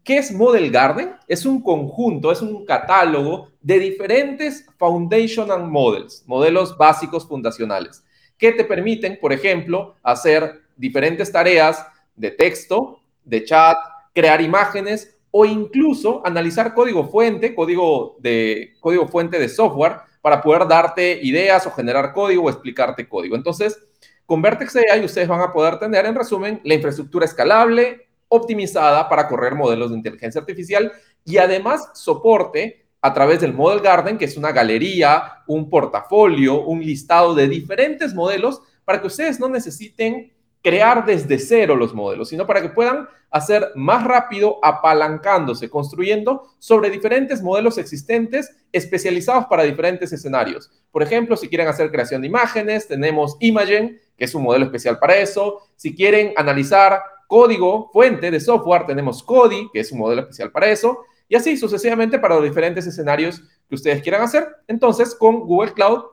¿Qué 0.08 0.20
es 0.20 0.32
Model 0.32 0.72
Garden? 0.72 1.17
Es 1.28 1.46
un 1.46 1.62
conjunto, 1.62 2.32
es 2.32 2.41
un 2.41 2.65
catálogo 2.65 3.50
de 3.60 3.78
diferentes 3.78 4.65
foundational 4.78 5.67
models, 5.67 6.24
modelos 6.26 6.78
básicos 6.78 7.28
fundacionales, 7.28 8.06
que 8.38 8.54
te 8.54 8.63
permiten, 8.63 9.20
por 9.20 9.34
ejemplo, 9.34 9.96
hacer 10.02 10.62
diferentes 10.78 11.30
tareas 11.30 11.86
de 12.15 12.32
texto, 12.32 13.02
de 13.26 13.43
chat, 13.43 13.78
crear 14.13 14.39
imágenes 14.39 15.17
o 15.30 15.43
incluso 15.43 16.26
analizar 16.26 16.74
código 16.74 17.10
fuente, 17.10 17.54
código 17.54 18.15
de 18.20 18.76
código 18.80 19.10
fuente 19.10 19.38
de 19.38 19.50
software 19.50 19.98
para 20.22 20.41
poder 20.41 20.70
darte 20.70 21.20
ideas 21.22 21.67
o 21.67 21.72
generar 21.72 22.13
código 22.13 22.43
o 22.43 22.50
explicarte 22.50 23.10
código. 23.10 23.36
Entonces, 23.36 23.78
con 24.26 24.41
Vertex 24.41 24.78
AI 24.78 25.04
ustedes 25.04 25.28
van 25.28 25.41
a 25.41 25.52
poder 25.52 25.80
tener, 25.80 26.06
en 26.06 26.15
resumen, 26.15 26.62
la 26.63 26.76
infraestructura 26.76 27.26
escalable, 27.26 28.07
optimizada 28.30 29.08
para 29.08 29.28
correr 29.28 29.56
modelos 29.56 29.92
de 29.92 29.98
inteligencia 29.98 30.42
artificial 30.42 30.92
y 31.24 31.38
además 31.38 31.92
soporte 31.94 32.86
a 33.02 33.13
través 33.13 33.42
del 33.42 33.54
Model 33.54 33.82
Garden, 33.82 34.18
que 34.18 34.26
es 34.26 34.38
una 34.38 34.52
galería, 34.52 35.44
un 35.48 35.70
portafolio, 35.70 36.62
un 36.62 36.80
listado 36.80 37.36
de 37.36 37.48
diferentes 37.48 38.13
modelos 38.13 38.62
para 38.86 39.02
que 39.02 39.08
ustedes 39.08 39.40
no 39.40 39.48
necesiten 39.48 40.32
crear 40.63 41.06
desde 41.06 41.40
cero 41.40 41.76
los 41.76 41.94
modelos, 41.94 42.30
sino 42.30 42.46
para 42.46 42.62
que 42.62 42.70
puedan 42.70 43.08
hacer 43.30 43.72
más 43.76 44.04
rápido 44.04 44.58
apalancándose, 44.63 45.70
construyendo 45.70 46.50
sobre 46.60 46.90
diferentes 46.90 47.42
modelos 47.42 47.78
existentes 47.78 48.56
especializados 48.72 49.46
para 49.46 49.63
diferentes 49.63 50.12
escenarios. 50.12 50.72
Por 50.92 51.04
ejemplo, 51.04 51.38
si 51.38 51.48
quieren 51.48 51.68
hacer 51.68 51.92
creación 51.92 52.22
de 52.22 52.28
imágenes, 52.28 52.88
tenemos 52.88 53.38
Imagen, 53.40 54.00
que 54.18 54.26
es 54.26 54.34
un 54.34 54.44
modelo 54.44 54.66
especial 54.66 54.98
para 55.00 55.18
eso. 55.18 55.62
Si 55.76 55.96
quieren 55.96 56.34
analizar 56.36 57.02
código 57.28 57.90
fuente 57.92 58.32
de 58.32 58.40
software, 58.40 58.86
tenemos 58.86 59.22
Kodi, 59.22 59.70
que 59.72 59.82
es 59.82 59.92
un 59.92 60.00
modelo 60.00 60.22
especial 60.22 60.52
para 60.52 60.68
eso, 60.68 61.06
y 61.30 61.36
así 61.36 61.58
sucesivamente 61.58 62.20
para 62.20 62.36
los 62.36 62.44
diferentes 62.44 62.88
escenarios 62.88 63.42
que 63.68 63.76
ustedes 63.76 64.02
quieran 64.02 64.22
hacer. 64.22 64.48
Entonces, 64.68 65.13
con 65.13 65.42
Google 65.42 65.74
Cloud 65.74 66.04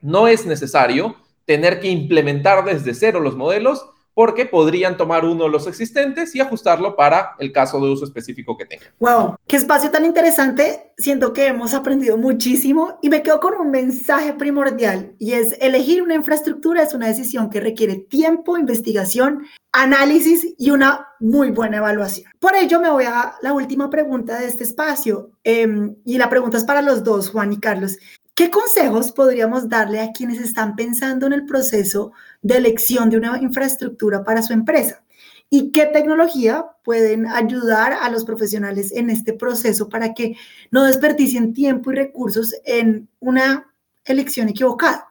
no 0.00 0.28
es 0.28 0.44
necesario 0.44 1.16
tener 1.44 1.80
que 1.80 1.88
implementar 1.88 2.64
desde 2.64 2.92
cero 2.92 3.20
los 3.20 3.36
modelos, 3.36 3.88
porque 4.18 4.46
podrían 4.46 4.96
tomar 4.96 5.24
uno 5.24 5.44
de 5.44 5.50
los 5.50 5.68
existentes 5.68 6.34
y 6.34 6.40
ajustarlo 6.40 6.96
para 6.96 7.36
el 7.38 7.52
caso 7.52 7.78
de 7.78 7.88
uso 7.88 8.04
específico 8.04 8.56
que 8.56 8.66
tengan. 8.66 8.88
Wow, 8.98 9.36
qué 9.46 9.54
espacio 9.54 9.92
tan 9.92 10.04
interesante. 10.04 10.90
Siento 10.96 11.32
que 11.32 11.46
hemos 11.46 11.72
aprendido 11.72 12.16
muchísimo 12.16 12.98
y 13.00 13.10
me 13.10 13.22
quedo 13.22 13.38
con 13.38 13.54
un 13.54 13.70
mensaje 13.70 14.32
primordial 14.32 15.14
y 15.20 15.34
es 15.34 15.56
elegir 15.60 16.02
una 16.02 16.16
infraestructura 16.16 16.82
es 16.82 16.94
una 16.94 17.06
decisión 17.06 17.48
que 17.48 17.60
requiere 17.60 17.94
tiempo, 17.94 18.58
investigación, 18.58 19.44
análisis 19.70 20.52
y 20.58 20.70
una 20.70 21.06
muy 21.20 21.52
buena 21.52 21.76
evaluación. 21.76 22.28
Por 22.40 22.56
ello 22.56 22.80
me 22.80 22.90
voy 22.90 23.04
a 23.04 23.34
la 23.40 23.52
última 23.52 23.88
pregunta 23.88 24.40
de 24.40 24.46
este 24.46 24.64
espacio 24.64 25.30
em, 25.44 25.94
y 26.04 26.18
la 26.18 26.28
pregunta 26.28 26.58
es 26.58 26.64
para 26.64 26.82
los 26.82 27.04
dos, 27.04 27.30
Juan 27.30 27.52
y 27.52 27.60
Carlos. 27.60 27.96
¿Qué 28.38 28.52
consejos 28.52 29.10
podríamos 29.10 29.68
darle 29.68 30.00
a 30.00 30.12
quienes 30.12 30.38
están 30.38 30.76
pensando 30.76 31.26
en 31.26 31.32
el 31.32 31.44
proceso 31.44 32.12
de 32.40 32.58
elección 32.58 33.10
de 33.10 33.16
una 33.16 33.36
infraestructura 33.42 34.22
para 34.22 34.44
su 34.44 34.52
empresa? 34.52 35.02
¿Y 35.50 35.72
qué 35.72 35.86
tecnología 35.86 36.64
pueden 36.84 37.26
ayudar 37.26 37.94
a 37.94 38.08
los 38.10 38.24
profesionales 38.24 38.92
en 38.92 39.10
este 39.10 39.32
proceso 39.32 39.88
para 39.88 40.14
que 40.14 40.36
no 40.70 40.84
desperdicien 40.84 41.52
tiempo 41.52 41.90
y 41.90 41.96
recursos 41.96 42.54
en 42.64 43.08
una 43.18 43.74
elección 44.04 44.48
equivocada? 44.48 45.07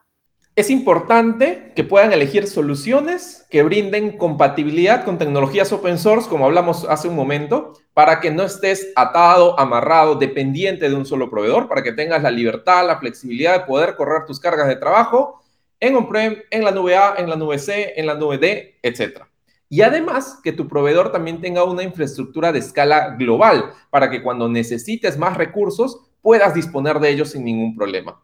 Es 0.57 0.71
importante 0.71 1.71
que 1.75 1.83
puedan 1.83 2.13
elegir 2.13 2.47
soluciones 2.47 3.45
que 3.51 3.61
brinden 3.61 4.17
compatibilidad 4.17 5.05
con 5.05 5.19
tecnologías 5.19 5.71
open 5.71 5.99
source, 5.99 6.27
como 6.27 6.45
hablamos 6.45 6.83
hace 6.89 7.07
un 7.07 7.15
momento, 7.15 7.73
para 7.93 8.19
que 8.19 8.31
no 8.31 8.41
estés 8.41 8.91
atado, 8.95 9.59
amarrado, 9.59 10.15
dependiente 10.15 10.89
de 10.89 10.95
un 10.95 11.05
solo 11.05 11.29
proveedor, 11.29 11.67
para 11.67 11.83
que 11.83 11.91
tengas 11.91 12.23
la 12.23 12.31
libertad, 12.31 12.87
la 12.87 12.97
flexibilidad 12.97 13.53
de 13.53 13.65
poder 13.67 13.95
correr 13.95 14.25
tus 14.25 14.39
cargas 14.39 14.67
de 14.67 14.77
trabajo 14.77 15.43
en 15.79 15.95
on-prem, 15.95 16.37
en 16.49 16.63
la 16.63 16.71
nube 16.71 16.95
A, 16.95 17.13
en 17.19 17.29
la 17.29 17.35
nube 17.35 17.59
C, 17.59 17.93
en 17.95 18.07
la 18.07 18.15
nube 18.15 18.39
D, 18.39 18.79
etc. 18.81 19.25
Y 19.69 19.83
además 19.83 20.39
que 20.43 20.53
tu 20.53 20.67
proveedor 20.67 21.11
también 21.11 21.39
tenga 21.39 21.65
una 21.65 21.83
infraestructura 21.83 22.51
de 22.51 22.57
escala 22.57 23.15
global, 23.15 23.73
para 23.91 24.09
que 24.09 24.23
cuando 24.23 24.49
necesites 24.49 25.19
más 25.19 25.37
recursos 25.37 26.01
puedas 26.23 26.55
disponer 26.55 26.99
de 26.99 27.11
ellos 27.11 27.29
sin 27.29 27.45
ningún 27.45 27.75
problema. 27.75 28.23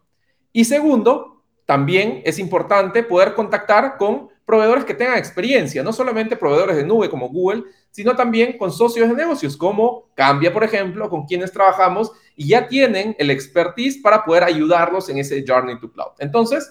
Y 0.52 0.64
segundo, 0.64 1.33
también 1.66 2.22
es 2.24 2.38
importante 2.38 3.02
poder 3.02 3.34
contactar 3.34 3.96
con 3.96 4.28
proveedores 4.44 4.84
que 4.84 4.94
tengan 4.94 5.16
experiencia, 5.16 5.82
no 5.82 5.92
solamente 5.92 6.36
proveedores 6.36 6.76
de 6.76 6.84
nube 6.84 7.08
como 7.08 7.28
Google, 7.28 7.64
sino 7.90 8.14
también 8.14 8.58
con 8.58 8.70
socios 8.70 9.08
de 9.08 9.14
negocios 9.14 9.56
como 9.56 10.10
Cambia, 10.14 10.52
por 10.52 10.64
ejemplo, 10.64 11.08
con 11.08 11.24
quienes 11.24 11.52
trabajamos 11.52 12.12
y 12.36 12.48
ya 12.48 12.68
tienen 12.68 13.16
el 13.18 13.30
expertise 13.30 13.98
para 14.02 14.24
poder 14.24 14.44
ayudarlos 14.44 15.08
en 15.08 15.18
ese 15.18 15.44
Journey 15.46 15.78
to 15.80 15.90
Cloud. 15.90 16.12
Entonces, 16.18 16.70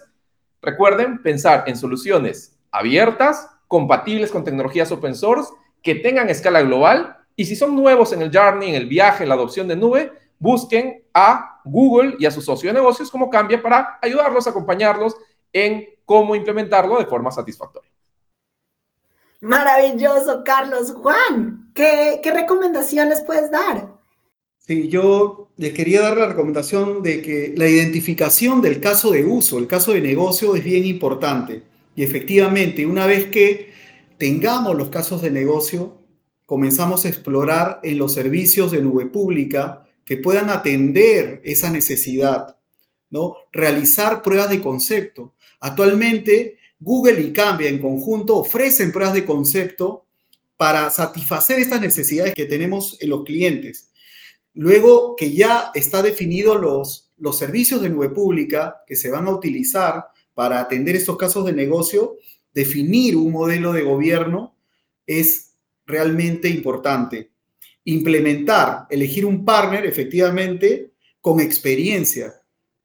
recuerden 0.62 1.24
pensar 1.24 1.64
en 1.68 1.76
soluciones 1.76 2.60
abiertas, 2.72 3.50
compatibles 3.68 4.32
con 4.32 4.44
tecnologías 4.44 4.92
open 4.92 5.16
source, 5.16 5.52
que 5.82 5.96
tengan 5.96 6.30
escala 6.30 6.62
global 6.62 7.18
y 7.36 7.46
si 7.46 7.56
son 7.56 7.76
nuevos 7.76 8.14
en 8.14 8.22
el 8.22 8.32
Journey, 8.36 8.70
en 8.70 8.76
el 8.76 8.88
viaje, 8.88 9.24
en 9.24 9.30
la 9.30 9.36
adopción 9.36 9.68
de 9.68 9.76
nube, 9.76 10.12
busquen 10.38 11.04
a 11.14 11.53
Google 11.66 12.16
y 12.20 12.26
a 12.26 12.32
su 12.32 12.42
socio 12.42 12.70
de 12.70 12.74
negocios 12.74 13.10
como 13.10 13.30
Cambia 13.30 13.62
para 13.62 14.00
ayudarlos, 14.02 14.48
acompañarlos 14.48 15.16
en 15.52 15.88
cómo 16.06 16.36
implementarlo 16.36 16.98
de 16.98 17.06
forma 17.06 17.32
satisfactoria. 17.32 17.92
Maravilloso, 19.42 20.44
Carlos. 20.46 20.94
Juan, 20.94 21.72
¿qué, 21.74 22.22
qué 22.24 22.32
recomendaciones 22.32 23.22
puedes 23.22 23.52
dar? 23.52 23.94
Sí, 24.60 24.88
yo 24.88 25.50
les 25.58 25.74
quería 25.74 26.02
dar 26.02 26.16
la 26.16 26.28
recomendación 26.28 27.04
de 27.04 27.22
que 27.22 27.54
la 27.58 27.68
identificación 27.68 28.62
del 28.62 28.80
caso 28.80 29.12
de 29.12 29.26
uso, 29.26 29.60
el 29.60 29.68
caso 29.68 29.92
de 29.92 30.00
negocio 30.00 30.56
es 30.56 30.64
bien 30.64 30.86
importante. 30.86 31.64
Y 31.96 32.04
efectivamente, 32.04 32.86
una 32.86 33.06
vez 33.06 33.26
que 33.26 33.74
tengamos 34.18 34.76
los 34.78 34.88
casos 34.88 35.22
de 35.22 35.32
negocio, 35.32 35.98
comenzamos 36.46 37.04
a 37.04 37.10
explorar 37.10 37.82
en 37.84 37.98
los 37.98 38.14
servicios 38.14 38.72
de 38.72 38.82
nube 38.82 39.06
pública 39.08 39.86
que 40.06 40.18
puedan 40.18 40.50
atender 40.50 41.42
esa 41.44 41.70
necesidad, 41.70 42.58
¿no? 43.10 43.36
Realizar 43.52 44.22
pruebas 44.22 44.50
de 44.50 44.62
concepto. 44.62 45.34
Actualmente, 45.60 46.58
Google 46.80 47.22
y 47.22 47.32
Cambia 47.32 47.70
en 47.70 47.80
conjunto 47.80 48.36
ofrecen 48.38 48.92
pruebas 48.92 49.14
de 49.14 49.26
concepto 49.26 50.06
para 50.58 50.90
satisfacer 50.90 51.60
estas 51.60 51.82
necesidades 51.82 52.34
que 52.34 52.46
tenemos 52.46 52.98
en 53.02 53.10
los 53.10 53.24
clientes. 53.24 53.90
Luego 54.54 55.16
que 55.16 55.32
ya 55.32 55.72
está 55.74 56.02
definido 56.02 56.58
los, 56.58 57.12
los 57.18 57.38
servicios 57.38 57.82
de 57.82 57.90
nube 57.90 58.10
pública 58.10 58.84
que 58.86 58.96
se 58.96 59.10
van 59.10 59.28
a 59.28 59.32
utilizar 59.32 60.06
para 60.34 60.60
atender 60.60 60.96
estos 60.96 61.18
casos 61.18 61.46
de 61.46 61.54
negocio, 61.54 62.18
definir 62.54 63.16
un 63.16 63.32
modelo 63.32 63.74
de 63.74 63.84
gobierno 63.84 64.56
es 65.06 65.54
realmente 65.86 66.50
importante. 66.50 67.33
Implementar, 67.86 68.88
elegir 68.90 69.26
un 69.26 69.44
partner 69.44 69.86
efectivamente 69.86 70.92
con 71.22 71.40
experiencia. 71.40 72.34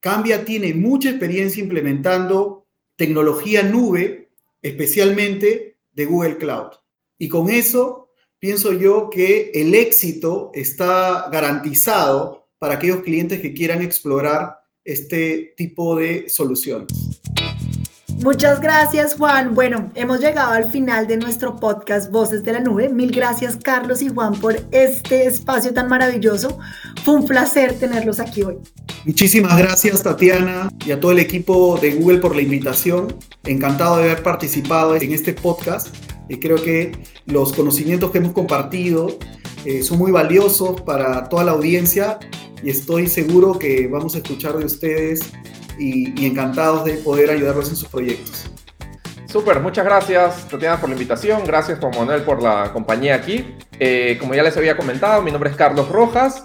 Cambia 0.00 0.44
tiene 0.44 0.74
mucha 0.74 1.10
experiencia 1.10 1.62
implementando 1.62 2.66
tecnología 2.96 3.62
nube, 3.62 4.30
especialmente 4.62 5.76
de 5.92 6.04
Google 6.04 6.36
Cloud. 6.36 6.72
Y 7.18 7.28
con 7.28 7.50
eso 7.50 8.10
pienso 8.38 8.72
yo 8.72 9.10
que 9.10 9.50
el 9.54 9.74
éxito 9.74 10.50
está 10.54 11.28
garantizado 11.30 12.48
para 12.58 12.74
aquellos 12.74 13.02
clientes 13.02 13.40
que 13.40 13.54
quieran 13.54 13.82
explorar 13.82 14.58
este 14.84 15.54
tipo 15.56 15.96
de 15.96 16.28
soluciones. 16.28 16.88
Muchas 18.22 18.60
gracias, 18.60 19.14
Juan. 19.14 19.54
Bueno, 19.54 19.90
hemos 19.94 20.18
llegado 20.18 20.52
al 20.52 20.70
final 20.70 21.06
de 21.06 21.16
nuestro 21.16 21.56
podcast 21.56 22.10
Voces 22.10 22.42
de 22.42 22.52
la 22.52 22.60
Nube. 22.60 22.88
Mil 22.88 23.12
gracias, 23.12 23.56
Carlos 23.56 24.02
y 24.02 24.08
Juan, 24.08 24.34
por 24.40 24.56
este 24.72 25.26
espacio 25.26 25.72
tan 25.72 25.88
maravilloso. 25.88 26.58
Fue 27.04 27.14
un 27.14 27.26
placer 27.26 27.78
tenerlos 27.78 28.18
aquí 28.18 28.42
hoy. 28.42 28.56
Muchísimas 29.04 29.56
gracias, 29.56 30.02
Tatiana, 30.02 30.68
y 30.84 30.90
a 30.90 30.98
todo 30.98 31.12
el 31.12 31.20
equipo 31.20 31.78
de 31.80 31.94
Google 31.94 32.18
por 32.18 32.34
la 32.34 32.42
invitación. 32.42 33.16
Encantado 33.44 33.98
de 33.98 34.10
haber 34.10 34.22
participado 34.24 34.96
en 34.96 35.12
este 35.12 35.32
podcast 35.32 35.94
y 36.28 36.38
creo 36.40 36.60
que 36.60 36.92
los 37.26 37.52
conocimientos 37.52 38.10
que 38.10 38.18
hemos 38.18 38.32
compartido 38.32 39.16
eh, 39.64 39.82
son 39.84 39.98
muy 39.98 40.10
valiosos 40.10 40.80
para 40.80 41.28
toda 41.28 41.44
la 41.44 41.52
audiencia 41.52 42.18
y 42.62 42.70
estoy 42.70 43.06
seguro 43.06 43.58
que 43.58 43.86
vamos 43.86 44.16
a 44.16 44.18
escuchar 44.18 44.56
de 44.56 44.64
ustedes 44.64 45.20
y, 45.78 46.26
encantados 46.26 46.84
de 46.84 46.94
poder 46.94 47.30
ayudarlos 47.30 47.68
en 47.68 47.76
sus 47.76 47.88
proyectos. 47.88 48.46
Súper, 49.26 49.60
muchas 49.60 49.84
gracias 49.84 50.48
Tatiana 50.48 50.80
por 50.80 50.88
la 50.88 50.94
invitación, 50.94 51.44
gracias 51.44 51.78
Juan 51.78 51.92
Manuel 51.98 52.22
por 52.22 52.42
la 52.42 52.72
compañía 52.72 53.14
aquí. 53.14 53.54
Eh, 53.78 54.16
como 54.18 54.34
ya 54.34 54.42
les 54.42 54.56
había 54.56 54.76
comentado, 54.76 55.20
mi 55.22 55.30
nombre 55.30 55.50
es 55.50 55.56
Carlos 55.56 55.88
Rojas 55.90 56.44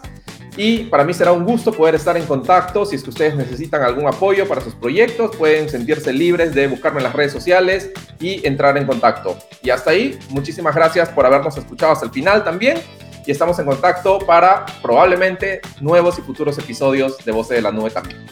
y 0.55 0.83
para 0.85 1.03
mí 1.03 1.13
será 1.13 1.31
un 1.31 1.45
gusto 1.45 1.71
poder 1.71 1.95
estar 1.95 2.15
en 2.15 2.25
contacto. 2.25 2.85
Si 2.85 2.95
es 2.95 3.03
que 3.03 3.09
ustedes 3.09 3.35
necesitan 3.35 3.81
algún 3.81 4.07
apoyo 4.07 4.47
para 4.47 4.61
sus 4.61 4.75
proyectos, 4.75 5.35
pueden 5.35 5.67
sentirse 5.69 6.13
libres 6.13 6.53
de 6.53 6.67
buscarme 6.67 6.99
en 6.99 7.05
las 7.05 7.13
redes 7.13 7.31
sociales 7.31 7.91
y 8.19 8.45
entrar 8.45 8.77
en 8.77 8.85
contacto. 8.85 9.37
Y 9.63 9.71
hasta 9.71 9.91
ahí, 9.91 10.19
muchísimas 10.29 10.75
gracias 10.75 11.09
por 11.09 11.25
habernos 11.25 11.57
escuchado 11.57 11.93
hasta 11.93 12.05
el 12.05 12.11
final 12.11 12.43
también. 12.43 12.77
Y 13.25 13.31
estamos 13.31 13.57
en 13.59 13.65
contacto 13.65 14.19
para 14.19 14.65
probablemente 14.81 15.61
nuevos 15.79 16.19
y 16.19 16.21
futuros 16.21 16.57
episodios 16.59 17.23
de 17.23 17.31
Voces 17.31 17.57
de 17.57 17.61
la 17.61 17.71
Nube 17.71 17.89
también. 17.89 18.25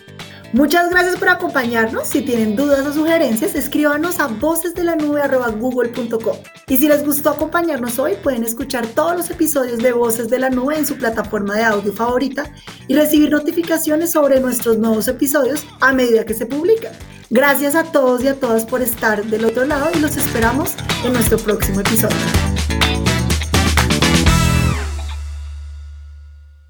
Muchas 0.53 0.89
gracias 0.89 1.17
por 1.17 1.29
acompañarnos. 1.29 2.07
Si 2.07 2.21
tienen 2.21 2.57
dudas 2.57 2.85
o 2.85 2.93
sugerencias, 2.93 3.55
escríbanos 3.55 4.19
a 4.19 4.27
vocesdelanube.google.com. 4.27 6.35
Y 6.67 6.77
si 6.77 6.89
les 6.89 7.05
gustó 7.05 7.29
acompañarnos 7.29 7.99
hoy, 7.99 8.15
pueden 8.21 8.43
escuchar 8.43 8.85
todos 8.87 9.15
los 9.15 9.29
episodios 9.29 9.77
de 9.79 9.93
Voces 9.93 10.29
de 10.29 10.39
la 10.39 10.49
Nube 10.49 10.77
en 10.77 10.85
su 10.85 10.97
plataforma 10.97 11.55
de 11.55 11.63
audio 11.63 11.93
favorita 11.93 12.51
y 12.87 12.95
recibir 12.95 13.31
notificaciones 13.31 14.11
sobre 14.11 14.41
nuestros 14.41 14.77
nuevos 14.77 15.07
episodios 15.07 15.65
a 15.79 15.93
medida 15.93 16.25
que 16.25 16.33
se 16.33 16.45
publican. 16.45 16.91
Gracias 17.29 17.75
a 17.75 17.85
todos 17.85 18.21
y 18.23 18.27
a 18.27 18.37
todas 18.37 18.65
por 18.65 18.81
estar 18.81 19.23
del 19.23 19.45
otro 19.45 19.63
lado 19.63 19.89
y 19.95 19.99
los 19.99 20.17
esperamos 20.17 20.75
en 21.05 21.13
nuestro 21.13 21.37
próximo 21.37 21.79
episodio. 21.79 22.17